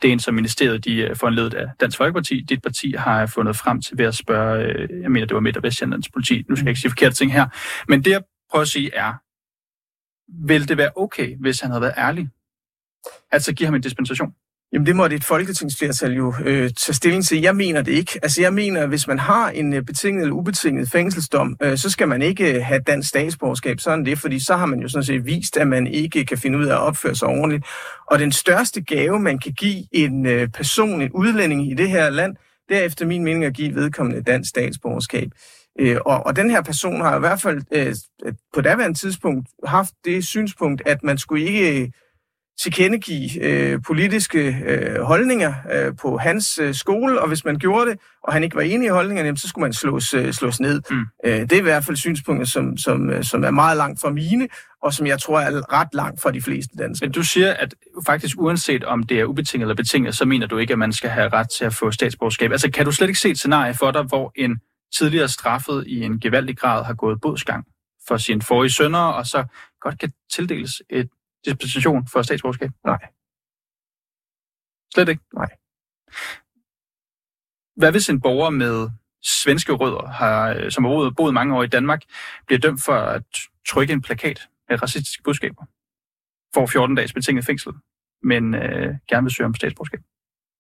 det 0.03 0.09
er 0.09 0.13
en, 0.13 0.21
som 0.21 0.35
ministeriet 0.35 0.85
de 0.85 0.97
øh, 0.97 1.17
foranledet 1.17 1.55
af 1.55 1.67
Dansk 1.81 1.97
Folkeparti. 1.97 2.41
Dit 2.41 2.63
parti 2.63 2.95
har 2.99 3.27
fundet 3.27 3.57
frem 3.57 3.81
til 3.81 3.99
ved 3.99 4.05
at 4.05 4.15
spørge, 4.15 4.65
øh, 4.65 5.03
jeg 5.03 5.11
mener, 5.11 5.27
det 5.27 5.35
var 5.35 5.41
Midt- 5.41 5.57
og 5.57 5.63
Vestjyllands 5.63 6.09
politi. 6.09 6.45
Nu 6.49 6.57
skal 6.57 6.65
jeg 6.65 6.71
ikke 6.71 6.81
sige 6.81 6.91
forkerte 6.91 7.15
ting 7.15 7.33
her. 7.33 7.47
Men 7.89 8.05
det, 8.05 8.11
jeg 8.11 8.23
prøver 8.51 8.63
at 8.63 8.69
sige, 8.69 8.95
er, 8.95 9.13
vil 10.47 10.69
det 10.69 10.77
være 10.77 10.91
okay, 10.97 11.37
hvis 11.41 11.61
han 11.61 11.71
havde 11.71 11.83
været 11.83 11.95
ærlig? 11.97 12.29
Altså 13.33 13.55
give 13.55 13.67
ham 13.67 13.75
en 13.75 13.81
dispensation? 13.81 14.33
Jamen 14.73 14.87
det 14.87 14.97
måtte 14.97 15.17
et 15.17 15.25
folketingsflertal 15.25 16.13
jo 16.13 16.35
øh, 16.45 16.71
tage 16.71 16.95
stilling 16.95 17.25
til. 17.25 17.41
Jeg 17.41 17.57
mener 17.57 17.83
det 17.83 17.93
ikke. 17.93 18.21
Altså 18.23 18.43
jeg 18.43 18.55
mener, 18.55 18.83
at 18.83 18.89
hvis 18.89 19.09
man 19.09 19.19
har 19.19 19.51
en 19.51 19.73
øh, 19.73 19.83
betinget 19.83 20.23
eller 20.23 20.35
ubetinget 20.35 20.91
fængselsdom, 20.91 21.57
øh, 21.63 21.79
så 21.79 21.91
skal 21.91 22.09
man 22.09 22.23
ikke 22.23 22.55
øh, 22.55 22.65
have 22.65 22.81
dansk 22.81 23.09
statsborgerskab. 23.09 23.81
Sådan 23.81 24.05
det, 24.05 24.19
fordi 24.19 24.45
så 24.45 24.57
har 24.57 24.67
man 24.67 24.81
jo 24.81 24.89
sådan 24.89 25.05
set 25.05 25.27
vist, 25.27 25.57
at 25.57 25.69
man 25.69 25.87
ikke 25.87 26.25
kan 26.25 26.39
finde 26.39 26.59
ud 26.59 26.67
af 26.67 26.75
at 26.75 26.81
opføre 26.81 27.15
sig 27.15 27.29
ordentligt. 27.29 27.65
Og 28.11 28.19
den 28.19 28.33
største 28.33 28.83
gave, 28.83 29.21
man 29.21 29.39
kan 29.39 29.53
give 29.53 29.85
en 29.93 30.27
øh, 30.27 30.49
person, 30.49 31.03
en 31.03 31.13
udlænding 31.13 31.71
i 31.71 31.75
det 31.75 31.89
her 31.89 32.11
land, 32.11 32.37
det 32.69 32.77
er 32.77 32.81
efter 32.81 33.07
min 33.07 33.25
mening 33.25 33.45
at 33.45 33.55
give 33.55 33.75
vedkommende 33.75 34.23
dansk 34.23 34.49
statsborgerskab. 34.49 35.29
Øh, 35.81 35.97
og, 36.07 36.27
og 36.27 36.37
den 36.37 36.51
her 36.51 36.63
person 36.63 37.01
har 37.01 37.17
i 37.17 37.21
hvert 37.21 37.41
fald 37.41 37.63
øh, 37.73 37.95
på 38.55 38.61
daværende 38.61 38.99
tidspunkt 38.99 39.49
haft 39.67 39.93
det 40.05 40.27
synspunkt, 40.27 40.83
at 40.87 41.03
man 41.03 41.19
skulle 41.19 41.47
ikke 41.47 41.93
tilkendegive 42.63 43.43
øh, 43.43 43.83
politiske 43.87 44.63
øh, 44.67 45.01
holdninger 45.03 45.55
øh, 45.73 45.97
på 46.03 46.19
hans 46.19 46.59
øh, 46.59 46.75
skole, 46.75 47.21
og 47.21 47.29
hvis 47.29 47.45
man 47.45 47.59
gjorde 47.59 47.91
det, 47.91 47.99
og 48.23 48.33
han 48.33 48.45
ikke 48.45 48.57
var 48.57 48.63
enig 48.63 48.87
i 48.87 48.89
holdningerne, 48.89 49.27
jamen, 49.27 49.37
så 49.37 49.49
skulle 49.49 49.63
man 49.63 49.73
slås, 49.73 50.15
øh, 50.15 50.33
slås 50.33 50.61
ned. 50.61 50.83
Mm. 50.91 51.05
Øh, 51.25 51.41
det 51.41 51.53
er 51.53 51.57
i 51.57 51.63
hvert 51.63 51.85
fald 51.85 51.97
synspunkter, 51.97 52.47
som, 52.47 52.77
som, 52.77 53.11
øh, 53.11 53.25
som 53.25 53.45
er 53.45 53.51
meget 53.51 53.77
langt 53.77 54.01
fra 54.01 54.11
mine, 54.11 54.49
og 54.83 54.93
som 54.95 55.07
jeg 55.07 55.19
tror 55.19 55.41
er 55.41 55.73
ret 55.73 55.89
langt 55.93 56.23
fra 56.23 56.31
de 56.31 56.43
fleste 56.43 56.77
danskere. 56.79 57.07
Men 57.09 57.13
du 57.13 57.23
siger, 57.23 57.55
at 57.55 57.75
faktisk 58.07 58.37
uanset 58.39 58.85
om 58.85 59.03
det 59.03 59.21
er 59.21 59.25
ubetinget 59.25 59.65
eller 59.65 59.75
betinget, 59.75 60.17
så 60.17 60.25
mener 60.25 60.47
du 60.47 60.59
ikke, 60.59 60.73
at 60.73 60.79
man 60.79 60.93
skal 60.93 61.11
have 61.11 61.29
ret 61.29 61.51
til 61.51 61.65
at 61.65 61.75
få 61.75 61.91
statsborgerskab. 61.91 62.53
Altså 62.53 62.71
kan 62.71 62.85
du 62.85 62.93
slet 62.93 63.09
ikke 63.09 63.21
se 63.21 63.31
et 63.31 63.39
scenarie 63.39 63.75
for 63.75 63.91
dig, 63.91 64.03
hvor 64.03 64.33
en 64.37 64.61
tidligere 64.99 65.29
straffet 65.29 65.85
i 65.87 66.03
en 66.03 66.21
gevaldig 66.21 66.59
grad 66.59 66.85
har 66.85 66.95
gået 66.95 67.21
bodsgang 67.21 67.65
for 68.09 68.17
sin 68.17 68.43
forrige 68.43 68.71
sønner, 68.71 68.99
og 68.99 69.27
så 69.27 69.45
godt 69.81 69.99
kan 69.99 70.13
tildeles 70.33 70.83
et 70.91 71.09
dispensation 71.47 72.09
for 72.09 72.23
statsborgerskab? 72.23 72.71
Nej. 72.85 72.99
Slet 74.95 75.09
ikke? 75.09 75.23
Nej. 75.35 75.49
Hvad 77.77 77.91
hvis 77.91 78.09
en 78.09 78.21
borger 78.21 78.51
med 78.51 78.91
svenske 79.23 79.73
rødder, 79.73 80.07
har, 80.07 80.71
som 80.71 80.85
har 80.85 81.13
boet 81.17 81.35
mange 81.35 81.57
år 81.57 81.63
i 81.63 81.67
Danmark, 81.67 82.03
bliver 82.47 82.59
dømt 82.59 82.83
for 82.83 82.93
at 82.93 83.23
trykke 83.69 83.93
en 83.93 84.03
plakat 84.03 84.49
med 84.69 84.83
racistiske 84.83 85.23
budskaber? 85.23 85.65
Får 86.55 86.67
14 86.67 86.97
dages 86.97 87.13
betinget 87.13 87.45
fængsel, 87.45 87.73
men 88.23 88.55
øh, 88.55 88.95
gerne 89.09 89.25
vil 89.25 89.35
søge 89.35 89.47
om 89.47 89.55
statsborgerskab? 89.55 90.01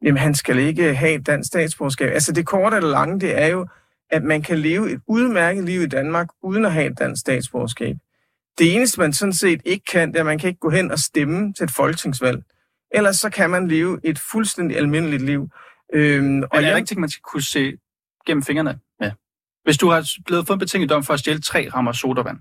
Jamen, 0.02 0.18
han 0.18 0.34
skal 0.34 0.58
ikke 0.58 0.94
have 0.94 1.14
et 1.14 1.26
dansk 1.26 1.48
statsborgerskab. 1.48 2.10
Altså, 2.12 2.32
det 2.32 2.46
korte 2.46 2.76
eller 2.76 2.90
lange, 2.90 3.20
det 3.20 3.42
er 3.42 3.46
jo, 3.46 3.68
at 4.10 4.22
man 4.22 4.42
kan 4.42 4.58
leve 4.58 4.92
et 4.92 5.00
udmærket 5.06 5.64
liv 5.64 5.80
i 5.80 5.86
Danmark, 5.86 6.28
uden 6.42 6.64
at 6.64 6.72
have 6.72 6.90
et 6.90 6.98
dansk 6.98 7.20
statsborgerskab. 7.20 7.96
Det 8.58 8.75
eneste, 8.75 9.00
man 9.00 9.12
sådan 9.12 9.32
set 9.32 9.60
ikke 9.64 9.84
kan, 9.84 10.08
det 10.08 10.16
er, 10.16 10.20
at 10.20 10.26
man 10.26 10.38
kan 10.38 10.48
ikke 10.48 10.60
gå 10.60 10.70
hen 10.70 10.90
og 10.90 10.98
stemme 10.98 11.52
til 11.52 11.64
et 11.64 11.70
folketingsvalg. 11.70 12.42
Ellers 12.94 13.16
så 13.16 13.30
kan 13.30 13.50
man 13.50 13.68
leve 13.68 14.00
et 14.04 14.18
fuldstændig 14.18 14.76
almindeligt 14.76 15.22
liv. 15.22 15.48
Øhm, 15.94 16.42
og 16.42 16.48
er 16.52 16.70
det 16.70 16.76
ikke 16.76 16.86
ting, 16.86 17.00
man 17.00 17.10
skal 17.10 17.22
kunne 17.22 17.42
se 17.42 17.76
gennem 18.26 18.42
fingrene 18.42 18.78
med? 19.00 19.10
Hvis 19.64 19.78
du 19.78 19.88
har 19.88 20.10
blevet 20.26 20.46
fået 20.46 20.56
en 20.56 20.58
betinget 20.58 20.90
dom 20.90 21.04
for 21.04 21.14
at 21.14 21.20
stjæle 21.20 21.40
tre 21.40 21.68
rammer 21.75 21.92
sodavand, 21.92 22.38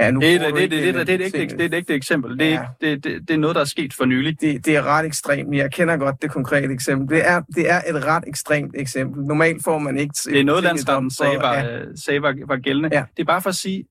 Ja, 0.00 0.10
nu 0.10 0.20
det, 0.20 0.40
det, 0.40 0.54
det, 0.54 0.70
det, 0.70 0.94
det, 0.94 1.06
det, 1.06 1.32
det, 1.32 1.32
det, 1.32 1.50
det 1.50 1.60
er 1.60 1.66
et 1.66 1.74
ægte 1.74 1.94
eksempel. 1.94 2.38
Det 2.38 2.46
er, 2.46 2.52
ja. 2.52 2.66
det, 2.80 3.04
det, 3.04 3.28
det 3.28 3.34
er 3.34 3.38
noget, 3.38 3.54
der 3.54 3.60
er 3.60 3.64
sket 3.64 3.94
for 3.94 4.04
nylig. 4.04 4.40
Det, 4.40 4.66
det 4.66 4.76
er 4.76 4.82
ret 4.82 5.06
ekstremt. 5.06 5.56
Jeg 5.56 5.72
kender 5.72 5.96
godt 5.96 6.22
det 6.22 6.30
konkrete 6.30 6.72
eksempel. 6.72 7.16
Det 7.16 7.26
er, 7.26 7.42
det 7.54 7.70
er 7.70 7.80
et 7.88 8.04
ret 8.04 8.24
ekstremt 8.26 8.74
eksempel. 8.74 9.24
Normalt 9.24 9.64
får 9.64 9.78
man 9.78 9.98
ikke... 9.98 10.14
Det 10.24 10.40
er 10.40 10.44
noget, 10.44 10.62
landsretten 10.62 11.10
sagde, 11.10 11.38
var, 11.38 11.54
ja. 11.54 11.80
sagde 11.94 12.22
var, 12.22 12.36
var 12.46 12.56
gældende. 12.56 12.88
Ja. 12.92 13.04
Det 13.16 13.22
er 13.22 13.26
bare 13.26 13.42
for 13.42 13.48
at 13.48 13.54
sige, 13.54 13.84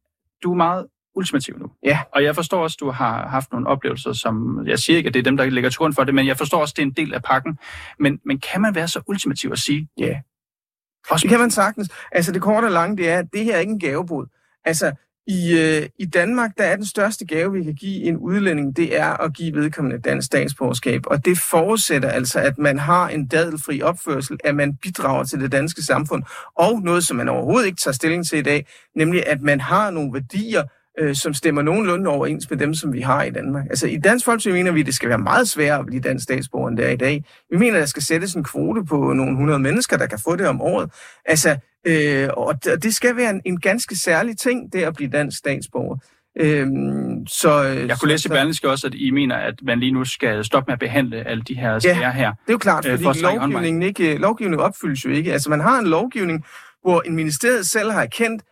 du 0.43 0.51
er 0.51 0.55
meget 0.55 0.85
ultimativ 1.19 1.59
nu. 1.59 1.71
Ja. 1.83 1.99
Og 2.15 2.23
jeg 2.23 2.35
forstår 2.35 2.63
også, 2.63 2.75
at 2.75 2.79
du 2.79 2.89
har 2.91 3.27
haft 3.27 3.51
nogle 3.51 3.67
oplevelser, 3.67 4.13
som... 4.13 4.63
Jeg 4.67 4.79
siger 4.79 4.97
ikke, 4.97 5.07
at 5.07 5.13
det 5.13 5.19
er 5.19 5.23
dem, 5.23 5.38
der 5.38 5.45
ligger 5.45 5.69
til 5.69 5.77
grund 5.77 5.93
for 5.93 6.03
det, 6.03 6.15
men 6.15 6.27
jeg 6.27 6.38
forstår 6.38 6.61
også, 6.61 6.71
at 6.71 6.77
det 6.77 6.81
er 6.81 6.88
en 6.88 6.93
del 7.05 7.13
af 7.13 7.23
pakken. 7.23 7.57
Men, 7.99 8.19
men 8.25 8.39
kan 8.39 8.61
man 8.61 8.75
være 8.75 8.88
så 8.88 9.01
ultimativ 9.07 9.51
at 9.51 9.59
sige... 9.59 9.89
Ja. 9.97 10.19
Også 11.09 11.23
det 11.23 11.29
kan 11.29 11.39
man 11.39 11.51
sagtens. 11.51 11.89
Altså, 12.11 12.31
det 12.31 12.41
korte 12.41 12.65
og 12.65 12.71
lange, 12.71 12.97
det 12.97 13.09
er, 13.09 13.19
at 13.19 13.25
det 13.33 13.43
her 13.43 13.55
er 13.55 13.59
ikke 13.59 13.71
en 13.71 13.79
gavebod. 13.79 14.25
Altså, 14.65 14.91
i, 15.29 15.57
øh, 15.57 15.89
I 15.99 16.05
Danmark, 16.05 16.51
der 16.57 16.63
er 16.63 16.75
den 16.75 16.85
største 16.85 17.25
gave, 17.25 17.51
vi 17.51 17.63
kan 17.63 17.75
give 17.75 18.03
en 18.03 18.17
udlænding, 18.17 18.75
det 18.77 18.97
er 18.97 19.21
at 19.23 19.33
give 19.33 19.55
vedkommende 19.55 19.99
dansk 19.99 20.25
statsborgerskab. 20.25 21.01
Og 21.05 21.25
det 21.25 21.38
forudsætter 21.38 22.09
altså, 22.09 22.39
at 22.39 22.57
man 22.57 22.79
har 22.79 23.09
en 23.09 23.27
dadelfri 23.27 23.81
opførsel, 23.81 24.38
at 24.43 24.55
man 24.55 24.75
bidrager 24.75 25.23
til 25.23 25.39
det 25.39 25.51
danske 25.51 25.83
samfund. 25.83 26.23
Og 26.55 26.81
noget, 26.81 27.03
som 27.03 27.17
man 27.17 27.29
overhovedet 27.29 27.67
ikke 27.67 27.81
tager 27.81 27.93
stilling 27.93 28.27
til 28.27 28.38
i 28.38 28.41
dag, 28.41 28.67
nemlig 28.95 29.27
at 29.27 29.41
man 29.41 29.59
har 29.59 29.91
nogle 29.91 30.13
værdier, 30.13 30.63
øh, 31.00 31.15
som 31.15 31.34
stemmer 31.34 31.62
nogenlunde 31.62 32.10
overens 32.10 32.50
med 32.50 32.58
dem, 32.58 32.74
som 32.74 32.93
vi 32.93 33.01
har 33.01 33.24
i 33.24 33.29
Danmark. 33.29 33.65
Altså 33.69 33.88
i 33.88 33.98
Dansk 33.98 34.25
Folkeparti 34.25 34.51
mener 34.51 34.72
vi, 34.72 34.79
at 34.79 34.86
det 34.86 34.96
skal 34.96 35.10
være 35.10 35.17
meget 35.17 35.50
sværere 35.50 35.79
at 35.79 35.86
blive 35.86 36.01
dansk 36.01 36.24
statsborger, 36.24 36.69
end 36.69 36.77
det 36.77 36.86
er 36.86 36.89
i 36.89 36.96
dag. 36.96 37.24
Vi 37.51 37.58
mener, 37.58 37.75
at 37.75 37.79
der 37.79 37.86
skal 37.86 38.03
sættes 38.03 38.34
en 38.34 38.43
kvote 38.43 38.86
på 38.86 39.13
nogle 39.13 39.36
hundrede 39.36 39.60
mennesker, 39.60 39.98
der 39.98 40.05
kan 40.05 40.19
få 40.24 40.36
det 40.36 40.48
om 40.48 40.62
året. 40.62 40.89
Altså, 41.25 41.58
øh, 41.88 42.29
og 42.38 42.65
det 42.65 42.96
skal 42.96 43.15
være 43.15 43.29
en, 43.29 43.41
en 43.46 43.60
ganske 43.60 43.96
særlig 43.96 44.38
ting, 44.38 44.74
det 44.74 44.84
at 44.84 44.96
blive 44.96 45.10
dansk 45.10 45.38
statsborger. 45.38 45.98
Øhm, 46.39 47.27
så, 47.27 47.63
øh, 47.63 47.88
jeg 47.88 48.00
kunne 48.00 48.10
læse 48.10 48.29
i 48.29 48.29
Berlingske 48.29 48.69
også, 48.69 48.88
at 48.88 48.93
I 48.96 49.12
mener, 49.12 49.36
at 49.36 49.55
man 49.63 49.79
lige 49.79 49.91
nu 49.91 50.05
skal 50.05 50.46
stoppe 50.46 50.69
med 50.69 50.74
at 50.74 50.79
behandle 50.79 51.27
alle 51.27 51.43
de 51.43 51.55
her 51.55 51.79
sager 51.79 52.00
ja, 52.00 52.12
her. 52.12 52.31
det 52.31 52.50
er 52.50 52.53
jo 52.53 52.58
klart, 52.58 52.86
øh, 52.86 52.91
fordi 52.91 53.03
for 53.03 53.22
lovgivningen, 53.22 53.84
ikke, 53.84 54.17
lovgivningen 54.17 54.65
opfyldes 54.65 55.05
jo 55.05 55.10
ikke. 55.10 55.34
Altså 55.34 55.50
man 55.50 55.60
har 55.60 55.79
en 55.79 55.88
lovgivning, 55.88 56.46
hvor 56.81 57.01
en 57.01 57.15
ministeriet 57.15 57.65
selv 57.65 57.91
har 57.91 58.01
erkendt, 58.01 58.43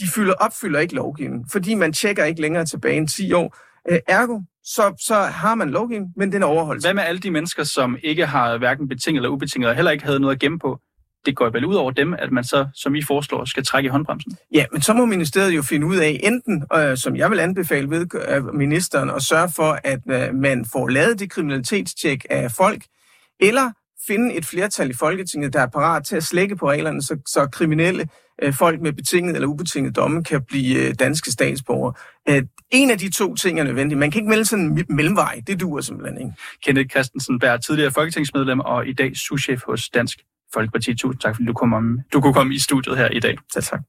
de 0.00 0.08
fylder, 0.14 0.34
opfylder 0.34 0.80
ikke 0.80 0.94
lovgivningen, 0.94 1.48
fordi 1.52 1.74
man 1.74 1.92
tjekker 1.92 2.24
ikke 2.24 2.40
længere 2.40 2.64
tilbage 2.64 2.96
end 2.96 3.08
10 3.08 3.32
år. 3.32 3.56
Øh, 3.90 3.98
ergo, 4.08 4.40
så, 4.64 4.94
så 5.06 5.14
har 5.14 5.54
man 5.54 5.70
lovgivning, 5.70 6.12
men 6.16 6.32
den 6.32 6.42
er 6.42 6.46
overholdt. 6.46 6.84
Hvad 6.84 6.94
med 6.94 7.02
alle 7.02 7.20
de 7.20 7.30
mennesker, 7.30 7.64
som 7.64 7.96
ikke 8.02 8.26
har 8.26 8.58
hverken 8.58 8.88
betinget 8.88 9.18
eller 9.18 9.30
ubetinget, 9.30 9.70
og 9.70 9.76
heller 9.76 9.90
ikke 9.90 10.04
havde 10.04 10.20
noget 10.20 10.34
at 10.34 10.40
gemme 10.40 10.58
på? 10.58 10.80
Det 11.26 11.36
går 11.36 11.50
vel 11.50 11.64
ud 11.64 11.74
over 11.74 11.90
dem, 11.90 12.14
at 12.14 12.32
man 12.32 12.44
så, 12.44 12.66
som 12.74 12.94
I 12.94 13.02
foreslår, 13.02 13.44
skal 13.44 13.64
trække 13.64 13.86
i 13.86 13.90
håndbremsen? 13.90 14.36
Ja, 14.54 14.64
men 14.72 14.82
så 14.82 14.94
må 14.94 15.04
ministeriet 15.04 15.56
jo 15.56 15.62
finde 15.62 15.86
ud 15.86 15.96
af, 15.96 16.20
enten, 16.22 16.64
øh, 16.74 16.96
som 16.96 17.16
jeg 17.16 17.30
vil 17.30 17.40
anbefale 17.40 17.90
ved 17.90 18.06
øh, 18.28 18.54
ministeren, 18.54 19.10
at 19.10 19.22
sørge 19.22 19.50
for, 19.56 19.78
at 19.84 20.00
øh, 20.10 20.34
man 20.34 20.64
får 20.72 20.88
lavet 20.88 21.18
det 21.18 21.30
kriminalitetstjek 21.30 22.26
af 22.30 22.50
folk, 22.50 22.82
eller 23.40 23.70
finde 24.06 24.34
et 24.34 24.46
flertal 24.46 24.90
i 24.90 24.94
Folketinget, 24.94 25.52
der 25.52 25.60
er 25.60 25.66
parat 25.66 26.04
til 26.04 26.16
at 26.16 26.22
slække 26.22 26.56
på 26.56 26.70
reglerne, 26.70 27.02
så, 27.02 27.16
så 27.26 27.46
kriminelle 27.52 28.08
folk 28.52 28.80
med 28.80 28.92
betinget 28.92 29.34
eller 29.34 29.48
ubetinget 29.48 29.96
domme 29.96 30.24
kan 30.24 30.42
blive 30.48 30.88
øh, 30.88 30.94
danske 30.98 31.30
statsborgere. 31.30 31.92
Øh, 32.28 32.42
en 32.70 32.90
af 32.90 32.98
de 32.98 33.10
to 33.10 33.34
ting 33.34 33.60
er 33.60 33.64
nødvendig. 33.64 33.98
Man 33.98 34.10
kan 34.10 34.18
ikke 34.18 34.28
melde 34.28 34.44
sådan 34.44 34.64
en 34.64 34.84
mellemvej. 34.88 35.42
Det 35.46 35.60
duer 35.60 35.80
simpelthen 35.80 36.18
ikke. 36.18 36.32
Kenneth 36.64 36.90
Christensen 36.90 37.38
Bær, 37.38 37.56
tidligere 37.56 37.90
folketingsmedlem 37.90 38.60
og 38.60 38.86
i 38.88 38.92
dag 38.92 39.16
souschef 39.16 39.62
hos 39.66 39.88
Dansk 39.88 40.18
Folkeparti. 40.54 40.94
Tusind 40.94 41.20
tak, 41.20 41.34
fordi 41.34 41.46
du, 41.46 41.52
kom 41.52 41.72
om, 41.72 41.98
du 42.12 42.20
kunne 42.20 42.34
komme 42.34 42.54
i 42.54 42.58
studiet 42.58 42.96
her 42.96 43.08
i 43.08 43.20
dag. 43.20 43.36
Tak, 43.54 43.62
tak. 43.62 43.80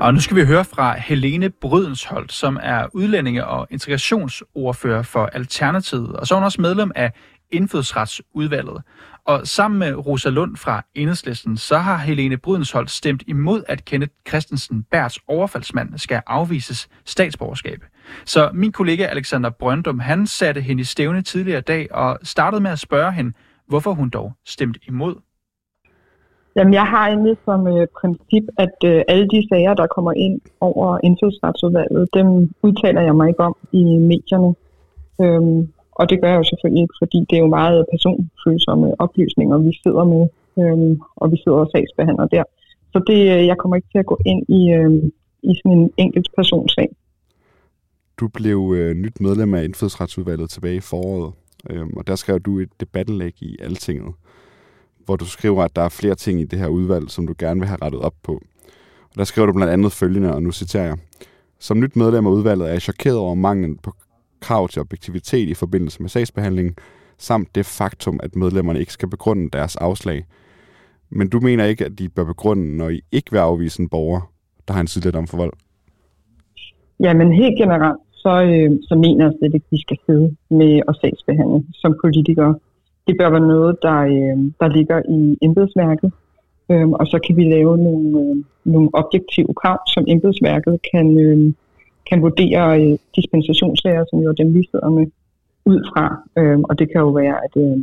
Og 0.00 0.14
nu 0.14 0.20
skal 0.20 0.36
vi 0.36 0.44
høre 0.44 0.64
fra 0.64 0.98
Helene 0.98 1.50
Brydensholt, 1.50 2.32
som 2.32 2.58
er 2.62 2.86
udlændinge- 2.94 3.46
og 3.46 3.66
integrationsordfører 3.70 5.02
for 5.02 5.26
Alternativet, 5.26 6.16
og 6.16 6.26
så 6.26 6.34
er 6.34 6.38
hun 6.38 6.44
også 6.44 6.60
medlem 6.60 6.90
af 6.94 7.12
Indfødsretsudvalget. 7.54 8.82
Og 9.24 9.46
sammen 9.46 9.78
med 9.78 10.06
Rosa 10.06 10.28
Lund 10.28 10.56
fra 10.56 10.82
Enhedslisten, 10.94 11.56
så 11.56 11.78
har 11.78 11.96
Helene 11.96 12.36
Brydensholt 12.36 12.90
stemt 12.90 13.22
imod, 13.26 13.62
at 13.68 13.84
Kenneth 13.84 14.12
Christensen 14.28 14.82
Bærs 14.82 15.18
overfaldsmand 15.28 15.98
skal 15.98 16.22
afvises 16.26 16.88
statsborgerskab. 17.04 17.84
Så 18.24 18.50
min 18.54 18.72
kollega 18.72 19.04
Alexander 19.04 19.50
Brøndum, 19.50 19.98
han 19.98 20.26
satte 20.26 20.60
hende 20.60 20.80
i 20.80 20.84
stævne 20.84 21.22
tidligere 21.22 21.60
dag 21.60 21.94
og 21.94 22.18
startede 22.22 22.62
med 22.62 22.70
at 22.70 22.78
spørge 22.78 23.12
hende, 23.12 23.32
hvorfor 23.66 23.92
hun 23.94 24.10
dog 24.10 24.32
stemte 24.44 24.80
imod. 24.88 25.14
Jamen, 26.56 26.74
jeg 26.74 26.86
har 26.86 27.08
egentlig 27.08 27.36
som 27.44 27.66
øh, 27.66 27.86
princip, 28.00 28.44
at 28.58 28.76
øh, 28.84 29.02
alle 29.08 29.28
de 29.28 29.48
sager, 29.48 29.74
der 29.74 29.86
kommer 29.86 30.12
ind 30.12 30.40
over 30.60 30.98
indfødsretsudvalget, 31.04 32.08
dem 32.14 32.26
udtaler 32.62 33.00
jeg 33.00 33.14
mig 33.16 33.28
ikke 33.28 33.40
om 33.40 33.56
i 33.72 33.84
medierne. 33.84 34.54
Øhm, 35.20 35.68
og 35.94 36.10
det 36.10 36.20
gør 36.20 36.28
jeg 36.30 36.38
jo 36.38 36.44
selvfølgelig 36.50 36.82
ikke, 36.82 36.94
fordi 37.02 37.18
det 37.28 37.36
er 37.36 37.44
jo 37.46 37.56
meget 37.60 37.86
personfølsomme 37.92 39.00
oplysninger, 39.04 39.58
vi 39.58 39.72
sidder 39.82 40.04
med, 40.04 40.24
øhm, 40.62 41.00
og 41.16 41.32
vi 41.32 41.36
sidder 41.42 41.58
og 41.58 41.70
sagsbehandler 41.72 42.26
der. 42.26 42.44
Så 42.92 42.98
det, 43.06 43.20
øh, 43.34 43.46
jeg 43.46 43.56
kommer 43.58 43.76
ikke 43.76 43.88
til 43.92 43.98
at 43.98 44.06
gå 44.06 44.18
ind 44.26 44.42
i, 44.48 44.72
øhm, 44.72 45.12
i 45.42 45.52
sådan 45.54 45.78
en 45.78 45.90
enkelt 45.96 46.28
personsag. 46.36 46.88
Du 48.20 48.28
blev 48.28 48.74
øh, 48.76 48.94
nyt 48.94 49.20
medlem 49.20 49.54
af 49.54 49.64
indfødsretsudvalget 49.64 50.50
tilbage 50.50 50.76
i 50.76 50.80
foråret, 50.90 51.32
øhm, 51.70 51.92
og 51.96 52.06
der 52.06 52.14
skrev 52.14 52.40
du 52.40 52.58
et 52.58 52.72
debattenlæg 52.80 53.42
i 53.42 53.56
Altinget 53.60 54.14
hvor 55.04 55.16
du 55.16 55.24
skriver, 55.24 55.64
at 55.64 55.76
der 55.76 55.82
er 55.82 55.88
flere 55.88 56.14
ting 56.14 56.40
i 56.40 56.44
det 56.44 56.58
her 56.58 56.68
udvalg, 56.68 57.10
som 57.10 57.26
du 57.26 57.34
gerne 57.38 57.60
vil 57.60 57.68
have 57.68 57.78
rettet 57.82 58.00
op 58.00 58.14
på. 58.22 58.32
Og 59.10 59.16
der 59.16 59.24
skriver 59.24 59.46
du 59.46 59.52
blandt 59.52 59.72
andet 59.72 59.92
følgende, 59.92 60.34
og 60.34 60.42
nu 60.42 60.52
citerer 60.52 60.84
jeg. 60.84 60.96
Som 61.58 61.80
nyt 61.80 61.96
medlem 61.96 62.26
af 62.26 62.30
udvalget 62.30 62.68
er 62.68 62.72
jeg 62.72 62.82
chokeret 62.82 63.16
over 63.16 63.34
manglen 63.34 63.76
på 63.76 63.92
krav 64.46 64.68
til 64.68 64.80
objektivitet 64.80 65.48
i 65.48 65.54
forbindelse 65.54 66.02
med 66.02 66.08
sagsbehandlingen, 66.08 66.74
samt 67.18 67.48
det 67.54 67.66
faktum, 67.66 68.20
at 68.22 68.36
medlemmerne 68.36 68.80
ikke 68.80 68.92
skal 68.92 69.10
begrunde 69.10 69.50
deres 69.56 69.76
afslag. 69.76 70.24
Men 71.10 71.26
du 71.28 71.40
mener 71.40 71.64
ikke, 71.64 71.84
at 71.84 71.98
de 71.98 72.08
bør 72.08 72.24
begrunde, 72.24 72.76
når 72.76 72.88
I 72.88 73.00
ikke 73.12 73.30
vil 73.30 73.38
afvise 73.38 73.82
en 73.82 73.88
borger, 73.88 74.20
der 74.68 74.74
har 74.74 74.80
en 74.80 74.86
tidligere 74.86 75.16
dom 75.16 75.26
for 75.26 75.36
vold? 75.36 75.52
Jamen 77.00 77.32
helt 77.32 77.58
generelt, 77.58 78.00
så, 78.12 78.42
øh, 78.42 78.70
så 78.88 78.94
mener 78.94 79.24
jeg 79.24 79.32
slet 79.38 79.54
ikke, 79.54 79.66
at 79.66 79.74
vi 79.76 79.80
skal 79.80 79.98
sidde 80.06 80.36
med 80.50 80.82
at 80.88 80.94
sagsbehandle 81.00 81.64
som 81.82 81.98
politikere 82.02 82.54
det 83.06 83.14
bør 83.18 83.30
være 83.30 83.48
noget, 83.54 83.76
der, 83.82 83.98
øh, 84.00 84.36
der 84.60 84.68
ligger 84.76 84.98
i 85.08 85.38
embedsværket, 85.42 86.12
øh, 86.70 86.88
og 86.88 87.06
så 87.06 87.18
kan 87.26 87.36
vi 87.36 87.44
lave 87.44 87.78
nogle, 87.78 88.08
øh, 88.20 88.36
nogle 88.64 88.88
objektive 88.92 89.54
krav, 89.60 89.78
som 89.94 90.04
embedsværket 90.08 90.78
kan, 90.92 91.18
øh, 91.18 91.52
kan 92.08 92.22
vurdere 92.22 92.62
øh, 92.80 92.98
dispensationslæger, 93.16 94.04
som 94.10 94.18
jo 94.24 94.28
er 94.28 94.40
dem, 94.42 94.54
vi 94.54 94.62
sidder 94.70 94.90
med, 94.90 95.06
ud 95.64 95.80
fra. 95.90 96.04
Øh, 96.38 96.58
og 96.68 96.78
det 96.78 96.86
kan 96.92 97.00
jo 97.00 97.10
være, 97.22 97.36
at, 97.46 97.54
øh, 97.64 97.76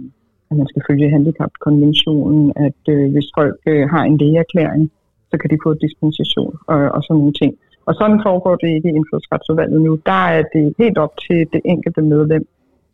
at 0.49 0.57
man 0.59 0.67
skal 0.67 0.83
følge 0.89 1.09
handicapkonventionen, 1.09 2.53
at 2.55 2.81
øh, 2.93 3.11
hvis 3.11 3.27
folk 3.37 3.59
øh, 3.65 3.89
har 3.89 4.03
en 4.03 4.17
lægeerklæring, 4.17 4.91
så 5.31 5.37
kan 5.37 5.49
de 5.49 5.57
få 5.65 5.73
dispensation 5.73 6.53
og, 6.67 6.79
og 6.95 7.03
sådan 7.03 7.19
nogle 7.19 7.33
ting. 7.41 7.53
Og 7.85 7.93
sådan 7.95 8.19
foregår 8.25 8.55
det 8.55 8.69
ikke 8.75 8.89
i 8.89 8.95
indfødsretsudvalget 8.99 9.81
nu. 9.81 9.99
Der 10.05 10.23
er 10.35 10.43
det 10.53 10.73
helt 10.77 10.97
op 10.97 11.13
til 11.25 11.39
det 11.53 11.61
enkelte 11.65 12.01
medlem 12.01 12.47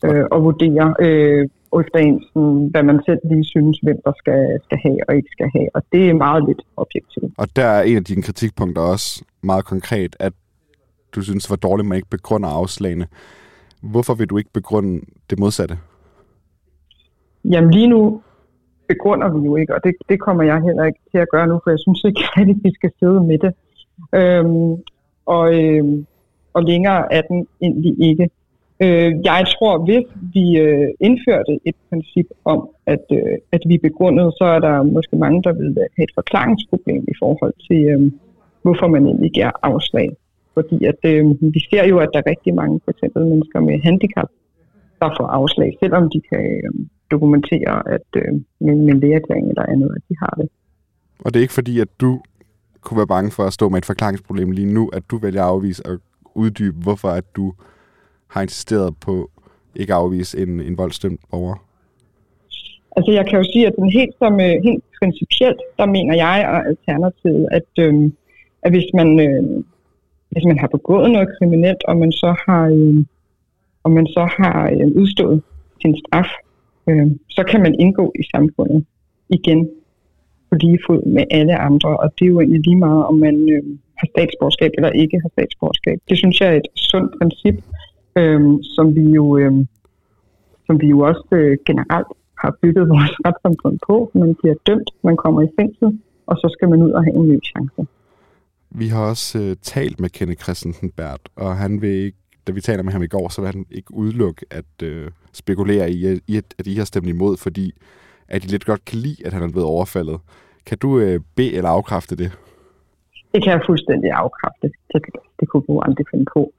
øh, 0.05 0.25
at 0.36 0.39
vurdere, 0.43 0.96
øh, 1.00 1.48
efter 1.81 2.00
ens, 2.00 2.25
hvad 2.72 2.84
man 2.84 3.00
selv 3.05 3.19
lige 3.31 3.46
synes, 3.46 3.79
hvem 3.84 4.00
der 4.05 4.13
skal, 4.17 4.60
skal 4.65 4.77
have 4.86 5.00
og 5.07 5.15
ikke 5.15 5.29
skal 5.31 5.50
have. 5.55 5.69
Og 5.74 5.81
det 5.91 6.10
er 6.10 6.13
meget 6.13 6.43
lidt 6.48 6.62
objektivt. 6.77 7.34
Og 7.38 7.48
der 7.55 7.65
er 7.77 7.81
en 7.84 7.98
af 7.98 8.03
dine 8.03 8.22
kritikpunkter 8.22 8.81
også 8.81 9.24
meget 9.43 9.65
konkret, 9.65 10.15
at 10.19 10.34
du 11.17 11.24
synes, 11.24 11.50
var 11.50 11.55
dårligt, 11.55 11.86
at 11.86 11.89
man 11.89 11.95
ikke 11.95 12.15
begrunder 12.17 12.50
afslagene. 12.50 13.07
Hvorfor 13.81 14.13
vil 14.13 14.27
du 14.27 14.38
ikke 14.38 14.53
begrunde 14.53 14.93
det 15.29 15.39
modsatte? 15.39 15.77
Jamen 17.45 17.71
lige 17.71 17.88
nu 17.88 18.21
begrunder 18.88 19.29
vi 19.38 19.45
jo 19.45 19.55
ikke, 19.55 19.75
og 19.75 19.83
det, 19.83 19.95
det 20.09 20.19
kommer 20.19 20.43
jeg 20.43 20.62
heller 20.62 20.86
ikke 20.86 21.00
til 21.12 21.17
at 21.17 21.29
gøre 21.31 21.47
nu, 21.47 21.59
for 21.63 21.69
jeg 21.69 21.79
synes 21.79 22.03
ikke, 22.03 22.21
at 22.41 22.47
vi 22.63 22.71
skal 22.74 22.91
sidde 23.00 23.21
med 23.29 23.38
det. 23.38 23.53
Øhm, 24.19 24.75
og, 25.25 25.45
øhm, 25.62 26.05
og 26.53 26.63
længere 26.63 27.13
er 27.13 27.21
den 27.21 27.47
egentlig 27.62 27.95
ikke. 28.09 28.29
Øh, 28.79 29.12
jeg 29.24 29.45
tror, 29.53 29.86
hvis 29.86 30.05
vi 30.33 30.57
øh, 30.57 30.89
indførte 31.00 31.59
et 31.65 31.75
princip 31.89 32.27
om, 32.45 32.69
at, 32.86 33.05
øh, 33.12 33.38
at 33.51 33.62
vi 33.67 33.77
begrundede, 33.77 34.31
så 34.38 34.43
er 34.43 34.59
der 34.59 34.83
måske 34.83 35.15
mange, 35.15 35.43
der 35.43 35.53
vil 35.53 35.75
have 35.95 36.03
et 36.03 36.12
forklaringsproblem 36.15 37.03
i 37.07 37.15
forhold 37.19 37.53
til, 37.67 37.81
øh, 37.91 38.12
hvorfor 38.62 38.88
man 38.88 39.05
egentlig 39.05 39.31
giver 39.31 39.51
afslag. 39.63 40.09
Fordi 40.57 40.77
at, 40.91 40.99
øh, 41.11 41.25
vi 41.55 41.61
ser 41.69 41.83
jo, 41.91 41.97
at 41.99 42.09
der 42.13 42.19
er 42.19 42.29
rigtig 42.33 42.53
mange 42.61 42.79
for 42.83 42.91
eksempel 42.91 43.25
mennesker 43.25 43.59
med 43.59 43.79
handicap, 43.87 44.29
der 45.01 45.09
får 45.17 45.27
afslag, 45.39 45.77
selvom 45.81 46.09
de 46.13 46.21
kan, 46.29 46.43
øh, 46.55 46.71
dokumentere, 47.11 47.75
at 47.95 48.09
øh, 48.15 48.31
med, 48.65 48.75
med 48.75 48.95
lægerklæring 49.01 49.47
eller 49.49 49.65
andet, 49.73 49.89
at 49.95 50.01
de 50.09 50.15
har 50.23 50.33
det. 50.39 50.49
Og 51.19 51.33
det 51.33 51.39
er 51.39 51.41
ikke 51.41 51.59
fordi, 51.61 51.79
at 51.79 51.87
du 52.01 52.21
kunne 52.81 52.97
være 52.97 53.07
bange 53.15 53.31
for 53.31 53.43
at 53.43 53.53
stå 53.53 53.69
med 53.69 53.77
et 53.77 53.85
forklaringsproblem 53.85 54.51
lige 54.51 54.73
nu, 54.73 54.89
at 54.93 55.03
du 55.11 55.17
vælger 55.17 55.43
at 55.43 55.49
afvise 55.49 55.85
og 55.85 55.99
uddybe, 56.35 56.77
hvorfor 56.83 57.09
at 57.09 57.35
du 57.35 57.53
har 58.27 58.41
insisteret 58.41 58.97
på 59.05 59.29
ikke 59.75 59.93
at 59.93 59.99
afvise 59.99 60.39
en, 60.43 60.61
en 60.61 60.77
voldsdømt 60.77 61.21
borger? 61.31 61.55
Altså 62.97 63.11
jeg 63.11 63.25
kan 63.29 63.39
jo 63.39 63.45
sige, 63.53 63.67
at 63.67 63.75
den 63.75 63.89
helt, 63.91 64.15
som, 64.21 64.33
øh, 64.33 64.55
helt 64.67 64.83
principielt, 65.01 65.61
der 65.77 65.85
mener 65.85 66.15
jeg 66.15 66.37
og 66.53 66.59
Alternativet, 66.67 67.47
at, 67.51 67.69
øh, 67.79 68.11
at 68.61 68.71
hvis, 68.71 68.89
man, 68.93 69.19
øh, 69.19 69.63
hvis 70.38 70.46
man 70.51 70.60
har 70.60 70.67
begået 70.77 71.12
noget 71.12 71.29
kriminelt, 71.38 71.84
og 71.89 71.98
man 71.98 72.12
så 72.12 72.29
har, 72.46 72.63
øh, 72.77 73.06
og 73.84 73.91
man 73.91 74.08
så 74.08 74.24
har 74.38 74.70
øh, 74.74 74.88
udstået 75.01 75.41
sin 75.82 75.96
straf, 76.01 76.29
øh, 76.89 77.08
så 77.29 77.44
kan 77.50 77.62
man 77.62 77.75
indgå 77.79 78.13
i 78.22 78.24
samfundet 78.36 78.86
igen 79.29 79.70
på 80.50 80.56
lige 80.62 80.79
fod 80.88 81.01
med 81.06 81.24
alle 81.32 81.56
andre, 81.58 81.98
og 81.98 82.13
det 82.15 82.25
er 82.25 82.29
jo 82.29 82.39
egentlig 82.39 82.62
lige 82.67 82.84
meget, 82.88 83.06
om 83.06 83.15
man 83.15 83.36
øh, 83.53 83.63
har 84.00 84.08
statsborgerskab 84.13 84.72
eller 84.77 84.89
ikke 84.89 85.20
har 85.24 85.29
statsborgerskab. 85.29 85.98
Det 86.10 86.17
synes 86.17 86.41
jeg 86.41 86.50
er 86.50 86.58
et 86.58 86.70
sundt 86.75 87.12
princip, 87.20 87.56
øh, 88.17 88.41
som 88.75 88.96
vi 88.96 89.03
jo 89.20 89.38
øh, 89.38 89.53
som 90.65 90.82
vi 90.82 90.88
jo 90.88 91.00
også 91.00 91.27
øh, 91.32 91.58
generelt 91.65 92.12
har 92.41 92.58
bygget 92.62 92.89
vores 92.89 93.13
retssamfund 93.25 93.77
på. 93.88 94.12
Man 94.13 94.36
bliver 94.36 94.56
dømt, 94.67 94.89
man 95.03 95.17
kommer 95.17 95.41
i 95.41 95.50
fængsel, 95.60 96.00
og 96.27 96.36
så 96.38 96.48
skal 96.56 96.70
man 96.70 96.84
ud 96.84 96.91
og 96.91 97.03
have 97.03 97.15
en 97.15 97.27
ny 97.29 97.39
chance. 97.51 97.82
Vi 98.69 98.88
har 98.88 99.09
også 99.09 99.39
øh, 99.39 99.55
talt 99.62 100.00
med 100.00 100.09
Kenneth 100.09 100.43
Christensen 100.43 100.91
Bert, 100.91 101.21
og 101.36 101.57
han 101.57 101.81
vil 101.81 101.89
ikke, 101.89 102.17
da 102.47 102.51
vi 102.51 102.62
taler 102.62 102.83
med 102.83 102.93
ham 102.93 103.03
i 103.03 103.07
går, 103.07 103.29
så 103.29 103.41
vil 103.41 103.51
han 103.51 103.65
ikke 103.71 103.93
udelukke 103.93 104.45
at 104.51 104.83
øh, 104.83 105.12
spekulere 105.33 105.91
i, 105.91 106.19
i, 106.27 106.38
at 106.38 106.67
I 106.67 106.75
har 106.75 106.86
stemt 106.86 107.07
imod, 107.07 107.38
fordi 107.38 107.71
at 108.27 108.45
I 108.45 108.47
lidt 108.47 108.65
godt 108.65 108.86
kan 108.86 108.97
lide, 108.97 109.25
at 109.25 109.33
han 109.33 109.43
er 109.43 109.51
blevet 109.51 109.67
overfaldet. 109.67 110.19
Kan 110.65 110.77
du 110.77 111.00
øh, 111.00 111.19
bede 111.36 111.53
eller 111.53 111.69
afkræfte 111.69 112.15
det? 112.15 112.31
Det 113.33 113.43
kan 113.43 113.51
jeg 113.53 113.62
fuldstændig 113.65 114.12
afkræfte. 114.12 114.67
Det, 114.93 115.01
det 115.39 115.50
kunne 115.50 115.63
du 115.67 115.79
aldrig 115.79 116.05
finde 116.12 116.25
på. 116.33 116.51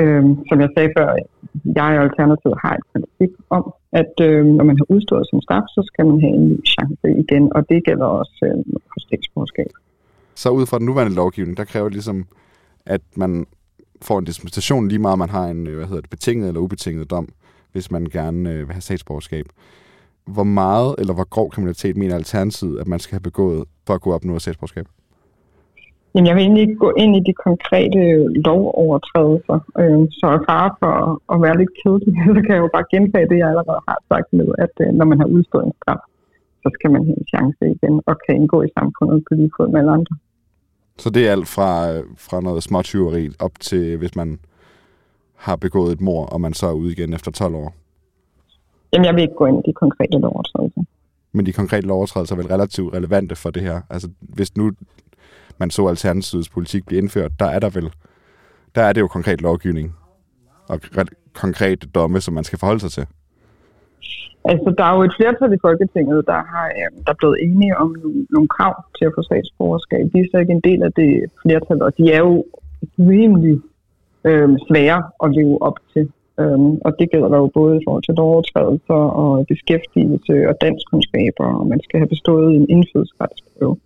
Øhm, 0.00 0.32
som 0.48 0.60
jeg 0.60 0.70
sagde 0.76 0.90
før, 0.98 1.08
jeg 1.78 1.90
og 1.98 2.04
Alternativet 2.06 2.56
har 2.64 2.74
et 2.74 2.86
princip 2.92 3.32
om, 3.50 3.64
at 3.92 4.14
øhm, 4.28 4.52
når 4.58 4.64
man 4.64 4.76
har 4.80 4.86
udstået 4.94 5.26
sin 5.30 5.42
straf, 5.42 5.66
så 5.76 5.80
skal 5.90 6.04
man 6.06 6.20
have 6.24 6.34
en 6.38 6.48
ny 6.50 6.58
chance 6.74 7.06
igen, 7.24 7.44
og 7.56 7.60
det 7.70 7.84
gælder 7.84 8.08
også 8.20 8.38
øhm, 8.48 8.72
for 8.90 8.98
statsborgerskab. 9.06 9.72
Så 10.34 10.50
ud 10.50 10.66
fra 10.66 10.78
den 10.78 10.86
nuværende 10.86 11.14
lovgivning, 11.14 11.56
der 11.56 11.64
kræver 11.64 11.84
det 11.84 11.92
ligesom, 11.92 12.24
at 12.86 13.00
man 13.16 13.46
får 14.02 14.18
en 14.18 14.24
dispensation 14.24 14.88
lige 14.88 14.98
meget, 14.98 15.18
man 15.18 15.30
har 15.30 15.46
en 15.46 15.66
øh, 15.66 15.76
hvad 15.76 15.86
hedder 15.86 16.00
det, 16.00 16.10
betinget 16.10 16.48
eller 16.48 16.60
ubetinget 16.60 17.10
dom, 17.10 17.28
hvis 17.72 17.90
man 17.90 18.04
gerne 18.04 18.50
øh, 18.50 18.58
vil 18.58 18.72
have 18.72 18.80
statsborgerskab. 18.80 19.46
Hvor 20.24 20.44
meget 20.44 20.94
eller 20.98 21.14
hvor 21.14 21.28
grov 21.28 21.50
kriminalitet 21.50 21.96
mener 21.96 22.14
Alternativet, 22.14 22.80
at 22.80 22.86
man 22.88 22.98
skal 22.98 23.14
have 23.14 23.30
begået 23.30 23.64
for 23.86 23.94
at 23.94 24.00
kunne 24.00 24.14
opnå 24.14 24.38
statsborgerskab? 24.38 24.86
Jamen, 26.14 26.26
jeg 26.26 26.34
vil 26.36 26.42
egentlig 26.42 26.62
ikke 26.62 26.84
gå 26.86 26.92
ind 27.02 27.16
i 27.16 27.22
de 27.28 27.34
konkrete 27.46 27.98
øh, 27.98 28.26
lovovertrædelser. 28.46 29.58
Øh, 29.80 30.02
så 30.18 30.26
er 30.36 30.40
far 30.50 30.76
for 30.80 30.94
at 31.34 31.42
være 31.44 31.58
lidt 31.60 31.74
kedelig, 31.80 32.14
så 32.36 32.40
kan 32.44 32.54
jeg 32.56 32.64
jo 32.66 32.70
bare 32.76 32.90
gentage 32.94 33.28
det, 33.30 33.38
jeg 33.38 33.48
allerede 33.48 33.82
har 33.88 33.98
sagt 34.10 34.28
med, 34.38 34.48
at 34.64 34.74
øh, 34.84 34.88
når 34.98 35.06
man 35.10 35.18
har 35.20 35.28
udstået 35.36 35.64
en 35.66 35.74
straf, 35.80 36.02
så 36.62 36.70
skal 36.74 36.90
man 36.90 37.02
have 37.06 37.18
en 37.18 37.26
chance 37.34 37.62
igen 37.76 38.00
og 38.06 38.16
kan 38.26 38.34
indgå 38.34 38.62
i 38.62 38.68
samfundet 38.78 39.24
på 39.28 39.34
lige 39.34 39.50
fod 39.56 39.68
med 39.68 39.80
alle 39.80 39.92
andre. 39.92 40.16
Så 40.98 41.10
det 41.10 41.28
er 41.28 41.32
alt 41.32 41.48
fra, 41.48 41.98
fra 42.16 42.40
noget 42.40 42.62
småtyveri 42.62 43.30
op 43.38 43.60
til, 43.60 43.96
hvis 43.96 44.16
man 44.16 44.38
har 45.36 45.56
begået 45.56 45.92
et 45.92 46.00
mor, 46.00 46.26
og 46.26 46.40
man 46.40 46.54
så 46.54 46.66
er 46.66 46.72
ude 46.72 46.92
igen 46.92 47.12
efter 47.12 47.30
12 47.30 47.54
år? 47.54 47.74
Jamen, 48.92 49.04
jeg 49.06 49.14
vil 49.14 49.22
ikke 49.22 49.34
gå 49.34 49.46
ind 49.46 49.58
i 49.58 49.68
de 49.70 49.72
konkrete 49.72 50.18
lovovertrædelser. 50.18 50.82
Men 51.32 51.46
de 51.46 51.52
konkrete 51.52 51.86
lovovertrædelser 51.86 52.34
er 52.34 52.40
vel 52.40 52.46
relativt 52.46 52.94
relevante 52.94 53.36
for 53.36 53.50
det 53.50 53.62
her? 53.62 53.80
Altså, 53.90 54.08
hvis 54.20 54.56
nu 54.56 54.72
man 55.58 55.70
så 55.70 55.86
Alternativets 55.86 56.48
politik 56.48 56.86
blive 56.86 56.98
indført, 56.98 57.32
der 57.38 57.46
er 57.46 57.58
der 57.58 57.70
vel, 57.70 57.92
der 58.74 58.82
er 58.82 58.92
det 58.92 59.00
jo 59.00 59.08
konkret 59.08 59.40
lovgivning 59.40 59.94
og 60.68 60.80
konkrete 61.32 61.86
domme, 61.86 62.20
som 62.20 62.34
man 62.34 62.44
skal 62.44 62.58
forholde 62.58 62.80
sig 62.80 62.90
til. 62.90 63.06
Altså, 64.44 64.74
der 64.78 64.84
er 64.84 64.94
jo 64.96 65.02
et 65.02 65.16
flertal 65.18 65.52
i 65.52 65.62
Folketinget, 65.66 66.26
der, 66.26 66.40
har, 66.52 66.66
øh, 66.78 66.88
der 67.04 67.10
er 67.12 67.20
blevet 67.20 67.38
enige 67.46 67.76
om 67.76 67.88
nogle, 68.30 68.48
krav 68.48 68.74
til 68.98 69.04
at 69.04 69.12
få 69.16 69.22
statsborgerskab. 69.22 70.04
De 70.12 70.18
er 70.20 70.28
så 70.30 70.38
ikke 70.38 70.52
en 70.52 70.66
del 70.70 70.82
af 70.82 70.92
det 70.92 71.10
flertal, 71.42 71.82
og 71.82 71.90
de 71.98 72.12
er 72.12 72.18
jo 72.18 72.44
rimelig 72.98 73.56
øh, 74.24 74.48
svære 74.68 75.02
at 75.24 75.28
leve 75.38 75.62
op 75.62 75.78
til. 75.92 76.06
Øhm, 76.40 76.74
og 76.86 76.90
det 76.98 77.10
gælder 77.10 77.38
jo 77.42 77.46
både 77.54 77.76
i 77.76 77.84
forhold 77.86 78.02
til 78.02 78.20
overtrædelser 78.20 79.02
og 79.22 79.46
beskæftigelse 79.46 80.34
og 80.48 80.54
danskkundskaber, 80.60 81.46
og 81.58 81.66
man 81.66 81.80
skal 81.84 81.98
have 82.00 82.08
bestået 82.14 82.56
en 82.56 82.66
indfødsretsprøve 82.68 83.76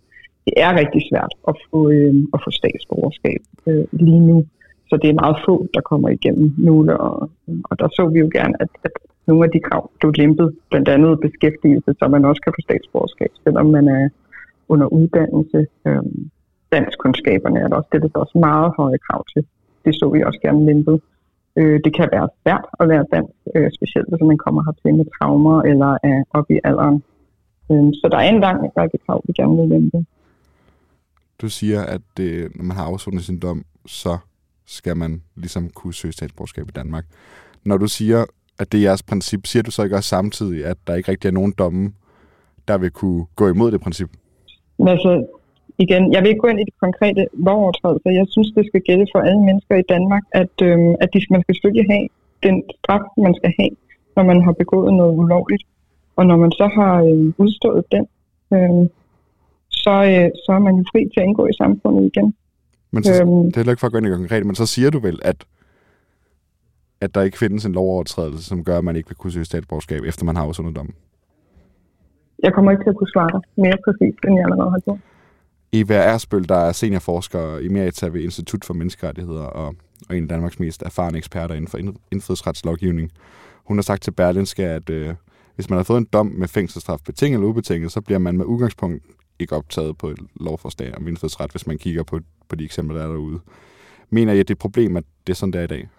det 0.47 0.53
er 0.65 0.79
rigtig 0.81 1.01
svært 1.09 1.33
at 1.49 1.55
få, 1.69 1.79
øh, 1.89 2.13
at 2.33 2.39
få 2.43 2.49
statsborgerskab 2.59 3.41
øh, 3.67 3.85
lige 3.91 4.23
nu. 4.29 4.37
Så 4.89 4.97
det 5.01 5.09
er 5.09 5.21
meget 5.23 5.37
få, 5.47 5.55
der 5.73 5.81
kommer 5.81 6.09
igennem 6.09 6.53
nu, 6.57 6.73
og, 6.91 7.29
og 7.69 7.73
der 7.79 7.87
så 7.97 8.03
vi 8.13 8.19
jo 8.19 8.29
gerne, 8.37 8.55
at, 8.63 8.69
at 8.83 8.91
nogle 9.27 9.45
af 9.45 9.51
de 9.51 9.59
krav 9.59 9.91
blev 9.99 10.11
lempet, 10.21 10.55
blandt 10.69 10.89
andet 10.89 11.19
beskæftigelse, 11.19 11.91
så 11.99 12.07
man 12.07 12.25
også 12.25 12.41
kan 12.41 12.53
få 12.55 12.61
statsborgerskab, 12.67 13.31
selvom 13.43 13.65
man 13.65 13.87
er 13.87 14.09
under 14.69 14.87
uddannelse. 14.87 15.59
Øh, 15.87 16.03
danskkundskaberne 16.71 17.59
er 17.59 17.67
der 17.67 17.75
også 17.75 17.89
det, 17.91 18.01
der 18.01 18.19
også 18.19 18.37
meget 18.37 18.73
høje 18.77 18.97
krav 19.07 19.25
til. 19.33 19.45
Det 19.85 19.95
så 19.95 20.09
vi 20.13 20.23
også 20.23 20.39
gerne 20.41 20.65
lempet. 20.65 21.01
Øh, 21.55 21.79
det 21.85 21.91
kan 21.97 22.09
være 22.11 22.29
svært 22.43 22.65
at 22.79 22.87
lære 22.87 23.05
dansk, 23.11 23.33
øh, 23.55 23.71
specielt 23.77 24.09
hvis 24.09 24.27
man 24.31 24.37
kommer 24.37 24.61
hertil 24.65 24.95
med 24.95 25.05
traumer 25.15 25.61
eller 25.61 25.91
er 26.03 26.23
oppe 26.37 26.53
i 26.55 26.59
alderen. 26.63 27.03
Øh, 27.71 27.89
så 27.99 28.09
der 28.11 28.17
er 28.17 28.29
en 28.29 28.39
lang 28.39 28.59
række 28.77 28.97
krav, 29.05 29.21
vi 29.27 29.33
gerne 29.33 29.57
vil 29.57 29.69
lempe. 29.69 30.05
Du 31.41 31.49
siger, 31.49 31.81
at 31.83 32.01
det, 32.17 32.55
når 32.55 32.63
man 32.63 32.77
har 32.77 32.85
afsonet 32.85 33.23
sin 33.23 33.39
dom, 33.39 33.65
så 33.85 34.17
skal 34.65 34.97
man 34.97 35.21
ligesom 35.35 35.69
kunne 35.69 35.93
søge 35.93 36.11
statsborgerskab 36.11 36.67
i 36.67 36.71
Danmark. 36.71 37.05
Når 37.65 37.77
du 37.77 37.87
siger, 37.87 38.25
at 38.59 38.71
det 38.71 38.77
er 38.77 38.81
jeres 38.81 39.03
princip, 39.03 39.45
siger 39.45 39.63
du 39.63 39.71
så 39.71 39.83
ikke 39.83 39.95
også 39.95 40.09
samtidig, 40.09 40.65
at 40.65 40.77
der 40.87 40.95
ikke 40.95 41.11
rigtig 41.11 41.27
er 41.27 41.31
nogen 41.39 41.53
domme, 41.57 41.93
der 42.67 42.77
vil 42.77 42.91
kunne 42.91 43.25
gå 43.35 43.49
imod 43.49 43.71
det 43.71 43.81
princip? 43.81 44.09
Men 44.79 44.87
altså, 44.87 45.11
igen, 45.77 46.13
jeg 46.13 46.21
vil 46.21 46.29
ikke 46.29 46.39
gå 46.39 46.47
ind 46.47 46.59
i 46.59 46.63
de 46.63 46.75
konkrete 46.85 47.27
lovovertrædelser. 47.33 48.09
Jeg 48.09 48.27
synes, 48.29 48.49
det 48.57 48.65
skal 48.67 48.81
gælde 48.81 49.05
for 49.13 49.19
alle 49.19 49.41
mennesker 49.49 49.75
i 49.75 49.85
Danmark, 49.89 50.23
at, 50.31 50.55
øhm, 50.61 50.95
at 51.01 51.09
de, 51.13 51.19
man 51.29 51.41
skal 51.41 51.55
selvfølgelig 51.55 51.87
have 51.93 52.07
den 52.43 52.63
straf, 52.77 53.05
man 53.17 53.33
skal 53.39 53.53
have, 53.59 53.73
når 54.15 54.23
man 54.23 54.43
har 54.45 54.51
begået 54.51 54.93
noget 54.93 55.15
ulovligt. 55.17 55.63
Og 56.15 56.25
når 56.25 56.37
man 56.37 56.51
så 56.51 56.67
har 56.77 56.95
øh, 57.03 57.33
udstået 57.37 57.83
den, 57.91 58.05
øh, 58.53 58.89
så, 59.69 59.95
øh, 60.11 60.29
så 60.43 60.51
er 60.57 60.59
man 60.59 60.75
jo 60.75 60.83
fri 60.91 61.01
til 61.13 61.19
at 61.21 61.25
indgå 61.27 61.47
i 61.47 61.53
samfundet 61.53 62.03
igen. 62.11 62.33
Men 62.91 63.03
så, 63.03 63.21
øhm, 63.21 63.43
det 63.43 63.53
er 63.53 63.59
heller 63.59 63.73
ikke 63.73 63.79
for 63.79 63.87
at 63.87 63.93
gå 63.93 63.97
ind 63.97 64.07
i 64.07 64.09
konkret, 64.09 64.45
men 64.45 64.55
så 64.55 64.65
siger 64.65 64.89
du 64.89 64.99
vel, 64.99 65.19
at, 65.21 65.45
at 67.01 67.15
der 67.15 67.21
ikke 67.21 67.37
findes 67.37 67.65
en 67.65 67.73
lovovertrædelse, 67.73 68.43
som 68.43 68.63
gør, 68.63 68.77
at 68.77 68.83
man 68.83 68.95
ikke 68.95 69.09
vil 69.09 69.15
kunne 69.17 69.31
søge 69.31 69.45
statsborgerskab, 69.45 70.01
efter 70.03 70.25
man 70.25 70.35
har 70.35 70.43
afsundet 70.43 70.75
dommen? 70.75 70.95
Jeg 72.43 72.53
kommer 72.53 72.71
ikke 72.71 72.83
til 72.83 72.89
at 72.89 72.97
kunne 72.97 73.13
svare 73.13 73.31
dig 73.31 73.41
mere 73.57 73.77
præcist, 73.85 74.19
end 74.25 74.35
jeg 74.35 74.43
allerede 74.43 74.71
har 74.71 74.79
gjort. 74.79 74.99
Eva 75.71 75.95
Ersbøl, 75.95 76.49
der 76.49 76.55
er 76.55 76.71
seniorforsker 76.71 77.57
i 77.57 77.67
Merita 77.67 78.07
ved 78.07 78.21
Institut 78.21 78.65
for 78.65 78.73
Menneskerettigheder 78.73 79.43
og, 79.43 79.75
og 80.09 80.17
en 80.17 80.23
af 80.23 80.29
Danmarks 80.29 80.59
mest 80.59 80.83
erfarne 80.83 81.17
eksperter 81.17 81.55
inden 81.55 81.67
for 81.67 81.79
indfødsretslovgivning. 82.11 83.11
Hun 83.63 83.77
har 83.77 83.81
sagt 83.81 84.03
til 84.03 84.11
Berlinske, 84.11 84.65
at 84.65 84.89
øh, 84.89 85.15
hvis 85.55 85.69
man 85.69 85.77
har 85.77 85.83
fået 85.83 85.97
en 85.97 86.07
dom 86.13 86.25
med 86.25 86.47
fængselsstraf 86.47 86.99
betinget 87.05 87.37
eller 87.37 87.47
ubetinget, 87.47 87.91
så 87.91 88.01
bliver 88.01 88.19
man 88.19 88.37
med 88.37 88.45
udgangspunkt 88.45 89.03
ikke 89.39 89.55
optaget 89.55 89.97
på 89.97 90.09
et 90.09 90.19
lovforslag 90.35 90.97
om 90.97 91.07
indfødsret, 91.07 91.51
hvis 91.51 91.67
man 91.67 91.77
kigger 91.77 92.03
på, 92.03 92.19
på 92.49 92.55
de 92.55 92.63
eksempler, 92.63 92.97
der 92.97 93.05
er 93.05 93.11
derude. 93.11 93.39
Mener 94.09 94.33
I, 94.33 94.39
at 94.39 94.47
det 94.47 94.53
er 94.53 94.55
et 94.55 94.59
problem, 94.59 94.97
at 94.97 95.03
det 95.27 95.33
er 95.33 95.35
sådan, 95.35 95.53
det 95.53 95.59
er 95.59 95.63
i 95.63 95.67
dag? 95.67 95.89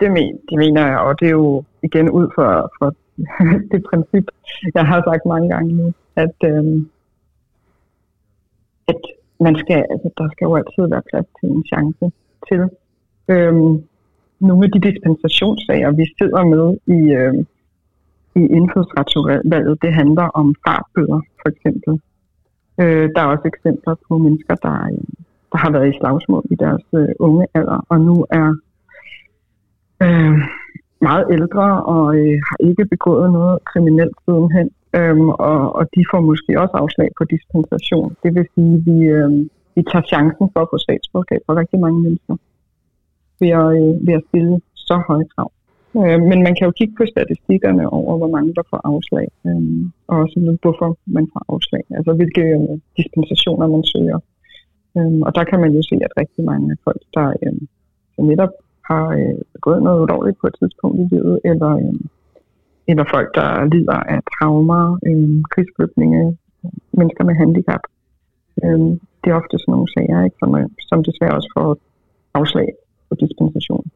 Det, 0.00 0.12
men, 0.12 0.40
det 0.48 0.58
mener 0.58 0.86
jeg, 0.86 0.98
og 0.98 1.20
det 1.20 1.26
er 1.26 1.36
jo 1.44 1.64
igen 1.82 2.10
ud 2.10 2.26
for, 2.34 2.72
for 2.78 2.94
det 3.72 3.84
princip, 3.90 4.26
jeg 4.74 4.86
har 4.86 5.02
sagt 5.08 5.26
mange 5.26 5.48
gange 5.48 5.72
nu, 5.74 5.92
at, 6.16 6.36
øhm, 6.44 6.90
at 8.88 9.00
man 9.40 9.56
skal, 9.56 9.86
altså, 9.90 10.08
der 10.18 10.28
skal 10.32 10.44
jo 10.44 10.56
altid 10.56 10.84
være 10.88 11.08
plads 11.10 11.26
til 11.40 11.48
en 11.50 11.64
chance 11.72 12.04
til. 12.48 12.62
Øhm, 13.28 13.82
nogle 14.40 14.64
af 14.64 14.70
de 14.72 14.80
dispensationssager, 14.90 15.90
vi 15.90 16.06
sidder 16.18 16.44
med 16.54 16.66
i, 16.96 17.00
øhm, 17.20 17.46
i 18.40 18.42
indfødsretsudvalget, 18.58 19.82
det 19.82 19.92
handler 19.94 20.22
om 20.40 20.54
fartbøder, 20.66 21.20
for 21.42 21.48
eksempel. 21.48 22.00
Øh, 22.80 23.08
der 23.14 23.20
er 23.22 23.26
også 23.34 23.46
eksempler 23.52 23.94
på 24.08 24.18
mennesker, 24.18 24.54
der, 24.54 24.88
der 25.52 25.58
har 25.58 25.70
været 25.70 25.94
i 25.94 25.98
slagsmål 25.98 26.44
i 26.50 26.54
deres 26.54 26.84
øh, 26.94 27.08
unge 27.18 27.46
alder, 27.54 27.86
og 27.88 28.00
nu 28.00 28.26
er 28.30 28.56
øh, 30.02 30.34
meget 31.08 31.24
ældre 31.36 31.66
og 31.94 32.04
øh, 32.18 32.36
har 32.48 32.58
ikke 32.68 32.84
begået 32.94 33.32
noget 33.32 33.64
kriminelt 33.70 34.16
sidenhen. 34.24 34.68
Øhm, 34.98 35.28
og, 35.48 35.60
og 35.78 35.84
de 35.94 36.02
får 36.10 36.20
måske 36.30 36.52
også 36.62 36.76
afslag 36.82 37.08
på 37.18 37.24
dispensation. 37.34 38.16
Det 38.22 38.30
vil 38.34 38.46
sige, 38.54 38.74
at 38.78 38.82
vi, 38.88 38.96
øh, 39.16 39.30
vi 39.74 39.82
tager 39.90 40.08
chancen 40.12 40.46
for 40.52 40.60
at 40.62 40.70
få 40.72 40.78
statsborgerskab 40.86 41.40
for 41.46 41.54
rigtig 41.60 41.78
mange 41.84 42.00
mennesker 42.04 42.34
ved 43.40 43.50
at, 43.62 43.68
øh, 43.78 44.06
ved 44.06 44.14
at 44.18 44.26
stille 44.28 44.54
så 44.88 44.96
høje 45.08 45.26
krav. 45.34 45.50
Øh, 46.02 46.20
men 46.30 46.38
man 46.46 46.54
kan 46.56 46.66
jo 46.68 46.72
kigge 46.78 46.94
på 46.98 47.04
statistikkerne 47.12 47.84
over, 47.98 48.12
hvor 48.20 48.30
mange 48.36 48.54
der 48.58 48.64
får 48.70 48.80
afslag, 48.92 49.26
øh, 49.46 49.62
og 50.08 50.14
også 50.22 50.36
hvorfor 50.62 50.88
man 51.16 51.26
får 51.32 51.42
afslag, 51.54 51.84
altså 51.96 52.12
hvilke 52.18 52.44
øh, 52.58 52.74
dispensationer 52.98 53.66
man 53.74 53.84
søger. 53.92 54.18
Øh, 54.96 55.18
og 55.26 55.30
der 55.36 55.44
kan 55.50 55.60
man 55.64 55.72
jo 55.76 55.82
se, 55.90 55.96
at 56.06 56.16
rigtig 56.22 56.44
mange 56.44 56.76
folk, 56.84 57.02
der, 57.16 57.28
øh, 57.44 57.60
der 58.16 58.22
netop 58.30 58.54
har 58.90 59.06
øh, 59.18 59.38
gået 59.60 59.82
noget 59.82 60.02
ulovligt 60.02 60.38
på 60.40 60.46
et 60.46 60.56
tidspunkt 60.60 60.96
i 61.02 61.06
livet, 61.14 61.40
eller, 61.50 61.72
øh, 61.82 61.94
eller 62.90 63.04
folk, 63.14 63.28
der 63.38 63.48
lider 63.74 64.00
af 64.14 64.20
traumer, 64.34 64.84
øh, 65.08 65.42
krigsflygtninge, 65.52 66.38
mennesker 66.98 67.24
med 67.24 67.34
handicap. 67.42 67.84
Øh, 68.64 68.80
det 69.20 69.28
er 69.30 69.40
ofte 69.42 69.56
sådan 69.58 69.72
nogle 69.74 69.92
sager, 69.94 70.24
ikke, 70.24 70.36
som, 70.42 70.50
øh, 70.60 70.68
som 70.88 71.04
desværre 71.08 71.36
også 71.38 71.50
får 71.56 71.78
afslag 72.34 72.68
på 73.08 73.14
dispensation 73.24 73.86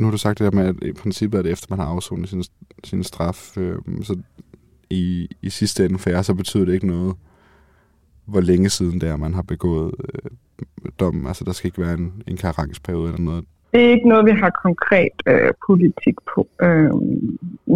nu 0.00 0.06
har 0.06 0.10
du 0.10 0.18
sagt 0.18 0.38
det 0.38 0.52
der 0.52 0.58
med, 0.58 0.68
at 0.68 0.74
i 0.82 0.92
princippet 0.92 1.38
er 1.38 1.42
det 1.42 1.52
efter, 1.52 1.66
man 1.70 1.78
har 1.78 1.86
afsonet 1.86 2.28
sin, 2.28 2.44
sin 2.84 3.04
straf, 3.04 3.56
øh, 3.56 3.78
så 4.02 4.18
i, 4.90 5.28
i 5.42 5.50
sidste 5.50 5.84
ende 5.84 5.98
for 5.98 6.10
jer, 6.10 6.22
så 6.22 6.34
betyder 6.34 6.64
det 6.64 6.74
ikke 6.74 6.86
noget, 6.86 7.16
hvor 8.26 8.40
længe 8.40 8.68
siden 8.68 9.00
det 9.00 9.08
er, 9.08 9.16
man 9.16 9.34
har 9.34 9.42
begået 9.42 9.94
øh, 10.04 10.30
dom. 11.00 11.26
Altså, 11.26 11.44
der 11.44 11.52
skal 11.52 11.68
ikke 11.68 11.82
være 11.82 11.94
en, 11.94 12.22
en 12.26 12.36
karensperiode 12.36 13.08
eller 13.08 13.24
noget. 13.24 13.44
Det 13.72 13.84
er 13.84 13.90
ikke 13.90 14.08
noget, 14.08 14.26
vi 14.26 14.30
har 14.30 14.50
konkret 14.66 15.16
øh, 15.26 15.50
politik 15.66 16.16
på. 16.34 16.48
Øh, 16.62 16.90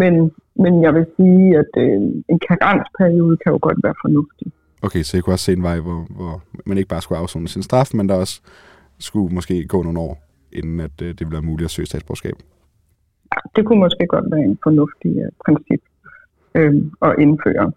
men, 0.00 0.30
men 0.62 0.82
jeg 0.82 0.94
vil 0.94 1.06
sige, 1.16 1.58
at 1.58 1.72
øh, 1.76 2.00
en 2.32 2.40
karensperiode 2.48 3.36
kan 3.36 3.52
jo 3.52 3.58
godt 3.62 3.78
være 3.82 3.94
fornuftig. 4.04 4.52
Okay, 4.82 5.02
så 5.02 5.16
jeg 5.16 5.24
kunne 5.24 5.34
også 5.34 5.44
se 5.44 5.52
en 5.52 5.62
vej, 5.62 5.80
hvor, 5.80 6.06
hvor 6.10 6.42
man 6.66 6.78
ikke 6.78 6.88
bare 6.88 7.02
skulle 7.02 7.18
afzone 7.18 7.48
sin 7.48 7.62
straf, 7.62 7.90
men 7.94 8.08
der 8.08 8.14
også 8.14 8.40
skulle 8.98 9.34
måske 9.34 9.66
gå 9.66 9.82
nogle 9.82 10.00
år 10.00 10.22
inden 10.52 10.80
at 10.80 11.02
øh, 11.02 11.08
det 11.18 11.28
bliver 11.28 11.42
muligt 11.42 11.64
at 11.64 11.70
søge 11.70 11.86
statsborgerskab? 11.86 12.34
Ja, 13.32 13.40
det 13.56 13.66
kunne 13.66 13.80
måske 13.80 14.06
godt 14.08 14.24
være 14.30 14.44
en 14.44 14.58
fornuftig 14.62 15.16
øh, 15.24 15.30
princip 15.44 15.82
øh, 16.54 16.74
at 17.02 17.14
indføre. 17.18 17.72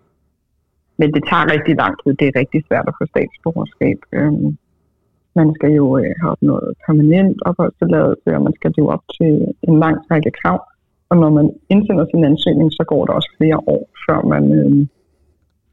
Men 1.03 1.13
det 1.15 1.23
tager 1.29 1.51
rigtig 1.55 1.75
lang 1.83 1.93
tid. 2.01 2.11
Det 2.19 2.25
er 2.27 2.39
rigtig 2.41 2.61
svært 2.67 2.87
at 2.91 2.97
få 2.99 3.03
statsborgerskab. 3.13 3.99
Øh, 4.17 4.33
man 5.39 5.47
skal 5.57 5.71
jo 5.81 5.85
øh, 5.99 6.11
have 6.19 6.31
opnået 6.35 6.69
permanent 6.85 7.37
opholdstilladelse, 7.49 8.27
og 8.37 8.41
man 8.47 8.53
skal 8.57 8.71
leve 8.77 8.89
op 8.95 9.03
til 9.17 9.31
en 9.67 9.75
lang 9.83 9.97
række 10.11 10.31
krav. 10.39 10.57
Og 11.09 11.15
når 11.21 11.29
man 11.37 11.47
indsender 11.73 12.05
sin 12.05 12.23
ansøgning, 12.29 12.69
så 12.71 12.83
går 12.91 13.05
der 13.05 13.13
også 13.13 13.31
flere 13.39 13.59
år, 13.75 13.83
før 14.05 14.19
man 14.33 14.43
øh, 14.59 14.71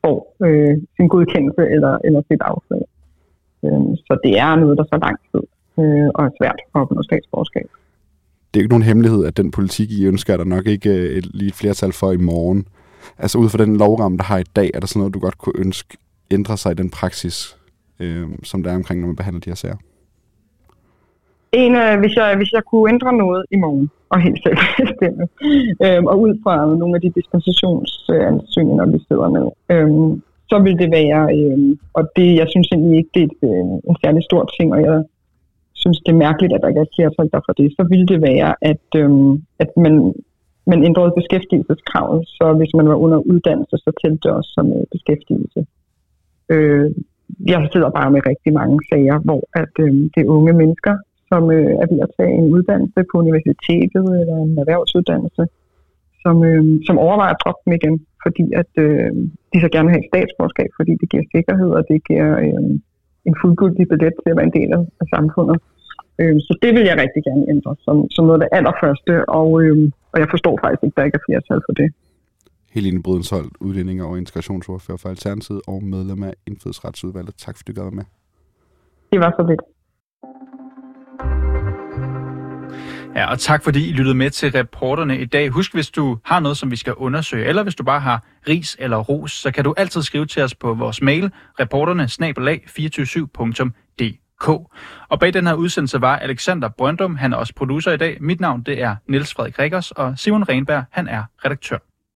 får 0.03 0.19
øh, 0.47 0.75
sin 0.97 1.09
godkendelse 1.15 1.63
eller, 1.75 1.95
eller 2.07 2.23
sit 2.31 2.43
afslag. 2.51 2.85
Øh, 3.65 3.87
så 4.07 4.13
det 4.25 4.33
er 4.45 4.51
noget, 4.63 4.79
der 4.79 4.85
så 4.93 4.99
lang 5.07 5.17
tid 5.31 5.45
øh, 5.81 6.09
og 6.17 6.23
er 6.29 6.33
svært 6.39 6.59
at 6.75 6.81
opnå 6.81 7.03
statsborgerskab. 7.03 7.69
Det 8.49 8.57
er 8.57 8.63
ikke 8.65 8.75
nogen 8.75 8.91
hemmelighed, 8.91 9.23
at 9.27 9.37
den 9.37 9.51
politik, 9.51 9.89
I 9.91 10.07
ønsker, 10.07 10.33
er 10.33 10.37
der 10.37 10.55
nok 10.57 10.67
ikke 10.67 10.91
øh, 10.91 11.19
et, 11.19 11.27
lige 11.35 11.49
et 11.49 11.61
flertal 11.61 11.93
for 11.93 12.13
i 12.13 12.23
morgen. 12.33 12.61
Altså 13.19 13.39
ud 13.39 13.49
fra 13.49 13.65
den 13.65 13.77
lovramme, 13.77 14.19
der 14.19 14.25
har 14.25 14.39
i 14.39 14.45
dag, 14.57 14.71
er 14.75 14.81
der 14.81 14.87
sådan 14.87 15.01
noget, 15.01 15.15
du 15.15 15.19
godt 15.19 15.39
kunne 15.39 15.59
ønske 15.59 15.97
ændre 16.31 16.57
sig 16.57 16.73
i 16.73 16.75
den 16.75 16.91
praksis, 16.91 17.57
øh, 18.01 18.29
som 18.43 18.63
der 18.63 18.71
er 18.71 18.77
omkring, 18.77 19.01
når 19.01 19.07
man 19.07 19.17
behandler 19.17 19.41
de 19.41 19.51
her 19.51 19.55
sager? 19.55 19.77
En, 21.53 21.75
øh, 21.77 21.99
hvis, 21.99 22.17
jeg, 22.17 22.37
hvis 22.37 22.53
jeg 22.53 22.63
kunne 22.71 22.93
ændre 22.93 23.13
noget 23.13 23.45
i 23.51 23.57
morgen, 23.57 23.91
og 24.11 24.21
helt 24.21 24.43
selv 24.43 24.59
bestemme, 24.87 25.25
øh, 25.85 26.03
og 26.11 26.21
ud 26.21 26.33
fra 26.43 26.55
nogle 26.81 26.95
af 26.97 27.01
de 27.01 27.11
dispensationsansøgninger, 27.19 28.87
vi 28.87 28.99
sidder 29.09 29.29
med, 29.37 29.47
øh, 29.73 29.91
så 30.51 30.57
vil 30.65 30.79
det 30.83 30.91
være, 30.91 31.23
øh, 31.37 31.77
og 31.93 32.03
det, 32.17 32.29
jeg 32.41 32.47
synes 32.49 32.69
egentlig 32.73 32.99
ikke, 32.99 33.11
det 33.15 33.23
er 33.23 33.27
et, 33.27 33.39
øh, 33.51 33.91
en 33.91 33.97
særlig 34.05 34.23
stor 34.25 34.43
ting, 34.57 34.73
og 34.75 34.81
jeg 34.83 35.05
synes, 35.83 35.99
det 36.05 36.13
er 36.13 36.25
mærkeligt, 36.27 36.53
at 36.53 36.61
der 36.61 36.69
ikke 36.69 36.81
er 36.81 36.89
et 36.89 36.97
flertal 36.97 37.29
der 37.33 37.41
for 37.47 37.53
det, 37.53 37.69
så 37.79 37.83
ville 37.93 38.07
det 38.13 38.21
være, 38.31 38.51
at, 38.71 38.87
øh, 39.03 39.11
at 39.63 39.71
man, 39.85 39.95
men 40.67 40.85
ændrede 40.85 41.13
beskæftigelseskravet, 41.19 42.23
så 42.29 42.45
hvis 42.59 42.73
man 42.79 42.89
var 42.89 42.99
under 43.05 43.19
uddannelse, 43.19 43.77
så 43.85 43.91
tælte 44.01 44.21
det 44.25 44.33
også 44.39 44.51
som 44.57 44.67
øh, 44.77 44.85
beskæftigelse. 44.95 45.61
Øh, 46.53 46.91
jeg 47.53 47.69
sidder 47.73 47.91
bare 47.91 48.11
med 48.11 48.21
rigtig 48.31 48.53
mange 48.61 48.79
sager, 48.91 49.19
hvor 49.27 49.43
at, 49.63 49.75
øh, 49.85 49.93
det 50.13 50.21
er 50.23 50.35
unge 50.37 50.53
mennesker, 50.53 50.95
som 51.31 51.43
øh, 51.57 51.73
er 51.83 51.87
ved 51.93 52.01
at 52.07 52.11
tage 52.19 52.35
en 52.41 52.49
uddannelse 52.57 53.01
på 53.11 53.15
universitetet 53.23 54.07
eller 54.21 54.37
en 54.47 54.55
erhvervsuddannelse, 54.63 55.45
som, 56.23 56.37
øh, 56.51 56.65
som 56.87 56.97
overvejer 57.07 57.35
at 57.35 57.43
droppe 57.43 57.63
dem 57.65 57.73
igen, 57.81 57.97
fordi 58.25 58.45
at 58.63 58.73
øh, 58.85 59.11
de 59.53 59.59
så 59.61 59.69
gerne 59.73 59.87
vil 59.87 59.95
have 59.95 60.05
et 60.05 60.11
statsborgerskab, 60.13 60.71
fordi 60.79 60.93
det 61.01 61.11
giver 61.13 61.33
sikkerhed, 61.35 61.71
og 61.79 61.83
det 61.91 61.99
giver 62.09 62.31
øh, 62.45 62.71
en 63.29 63.35
fuldgyldig 63.41 63.85
billet 63.91 64.15
til 64.23 64.33
at 64.33 64.39
være 64.39 64.51
en 64.51 64.59
del 64.61 64.71
af 65.03 65.07
samfundet. 65.15 65.57
Øh, 66.21 66.37
så 66.47 66.53
det 66.63 66.71
vil 66.75 66.85
jeg 66.91 66.97
rigtig 67.05 67.23
gerne 67.29 67.45
ændre 67.55 67.77
som, 67.85 68.11
som 68.11 68.25
noget 68.27 68.39
af 68.39 68.43
det 68.45 68.57
allerførste, 68.59 69.29
og, 69.29 69.49
øh, 69.63 69.91
og 70.13 70.21
jeg 70.21 70.29
forstår 70.31 70.59
faktisk 70.65 70.83
ikke, 70.83 70.95
at 70.95 70.97
der 70.97 71.05
ikke 71.05 71.19
er 71.21 71.27
flertal 71.29 71.61
for 71.69 71.75
det. 71.81 71.89
Helene 72.75 73.03
Brydensholt, 73.03 73.53
udlænding 73.61 74.03
og 74.03 74.19
integrationsordfører 74.19 74.99
for 74.99 75.09
Alternativet 75.09 75.63
og 75.67 75.83
medlem 75.83 76.23
af 76.23 76.35
Indfødsretsudvalget. 76.47 77.35
Tak 77.35 77.57
fordi 77.57 77.73
du 77.73 77.83
gad 77.83 77.91
med. 77.91 78.05
Det 79.13 79.21
var 79.21 79.35
så 79.39 79.47
lidt. 79.51 79.61
Ja, 83.15 83.31
og 83.31 83.39
tak 83.39 83.65
fordi 83.65 83.89
I 83.89 83.93
lyttede 83.93 84.17
med 84.17 84.31
til 84.31 84.51
reporterne 84.51 85.21
i 85.21 85.25
dag. 85.25 85.49
Husk, 85.49 85.75
hvis 85.75 85.91
du 85.91 86.19
har 86.25 86.41
noget, 86.41 86.57
som 86.57 86.71
vi 86.71 86.77
skal 86.77 86.95
undersøge, 86.95 87.45
eller 87.45 87.63
hvis 87.63 87.75
du 87.75 87.85
bare 87.85 88.01
har 88.01 88.25
ris 88.49 88.77
eller 88.79 88.97
ros, 88.97 89.33
så 89.33 89.51
kan 89.51 89.65
du 89.65 89.75
altid 89.77 90.03
skrive 90.03 90.27
til 90.27 90.43
os 90.43 90.55
på 90.55 90.75
vores 90.75 91.03
mail, 91.03 91.31
reporterne 91.61 92.05
247dk 92.05 94.30
og 95.09 95.21
bag 95.21 95.35
den 95.35 95.47
her 95.47 95.55
udsendelse 95.55 96.01
var 96.01 96.17
Alexander 96.17 96.69
Brøndum, 96.69 97.17
han 97.17 97.33
er 97.33 97.37
også 97.37 97.55
producer 97.55 97.93
i 97.93 97.97
dag. 97.97 98.17
Mit 98.21 98.41
navn 98.41 98.63
det 98.63 98.83
er 98.83 98.97
Niels 99.07 99.35
Frederik 99.35 99.59
Rikkers, 99.59 99.91
og 99.91 100.19
Simon 100.19 100.49
Renberg, 100.49 100.85
han 100.91 101.09
er 101.09 101.25
redaktør. 101.45 101.79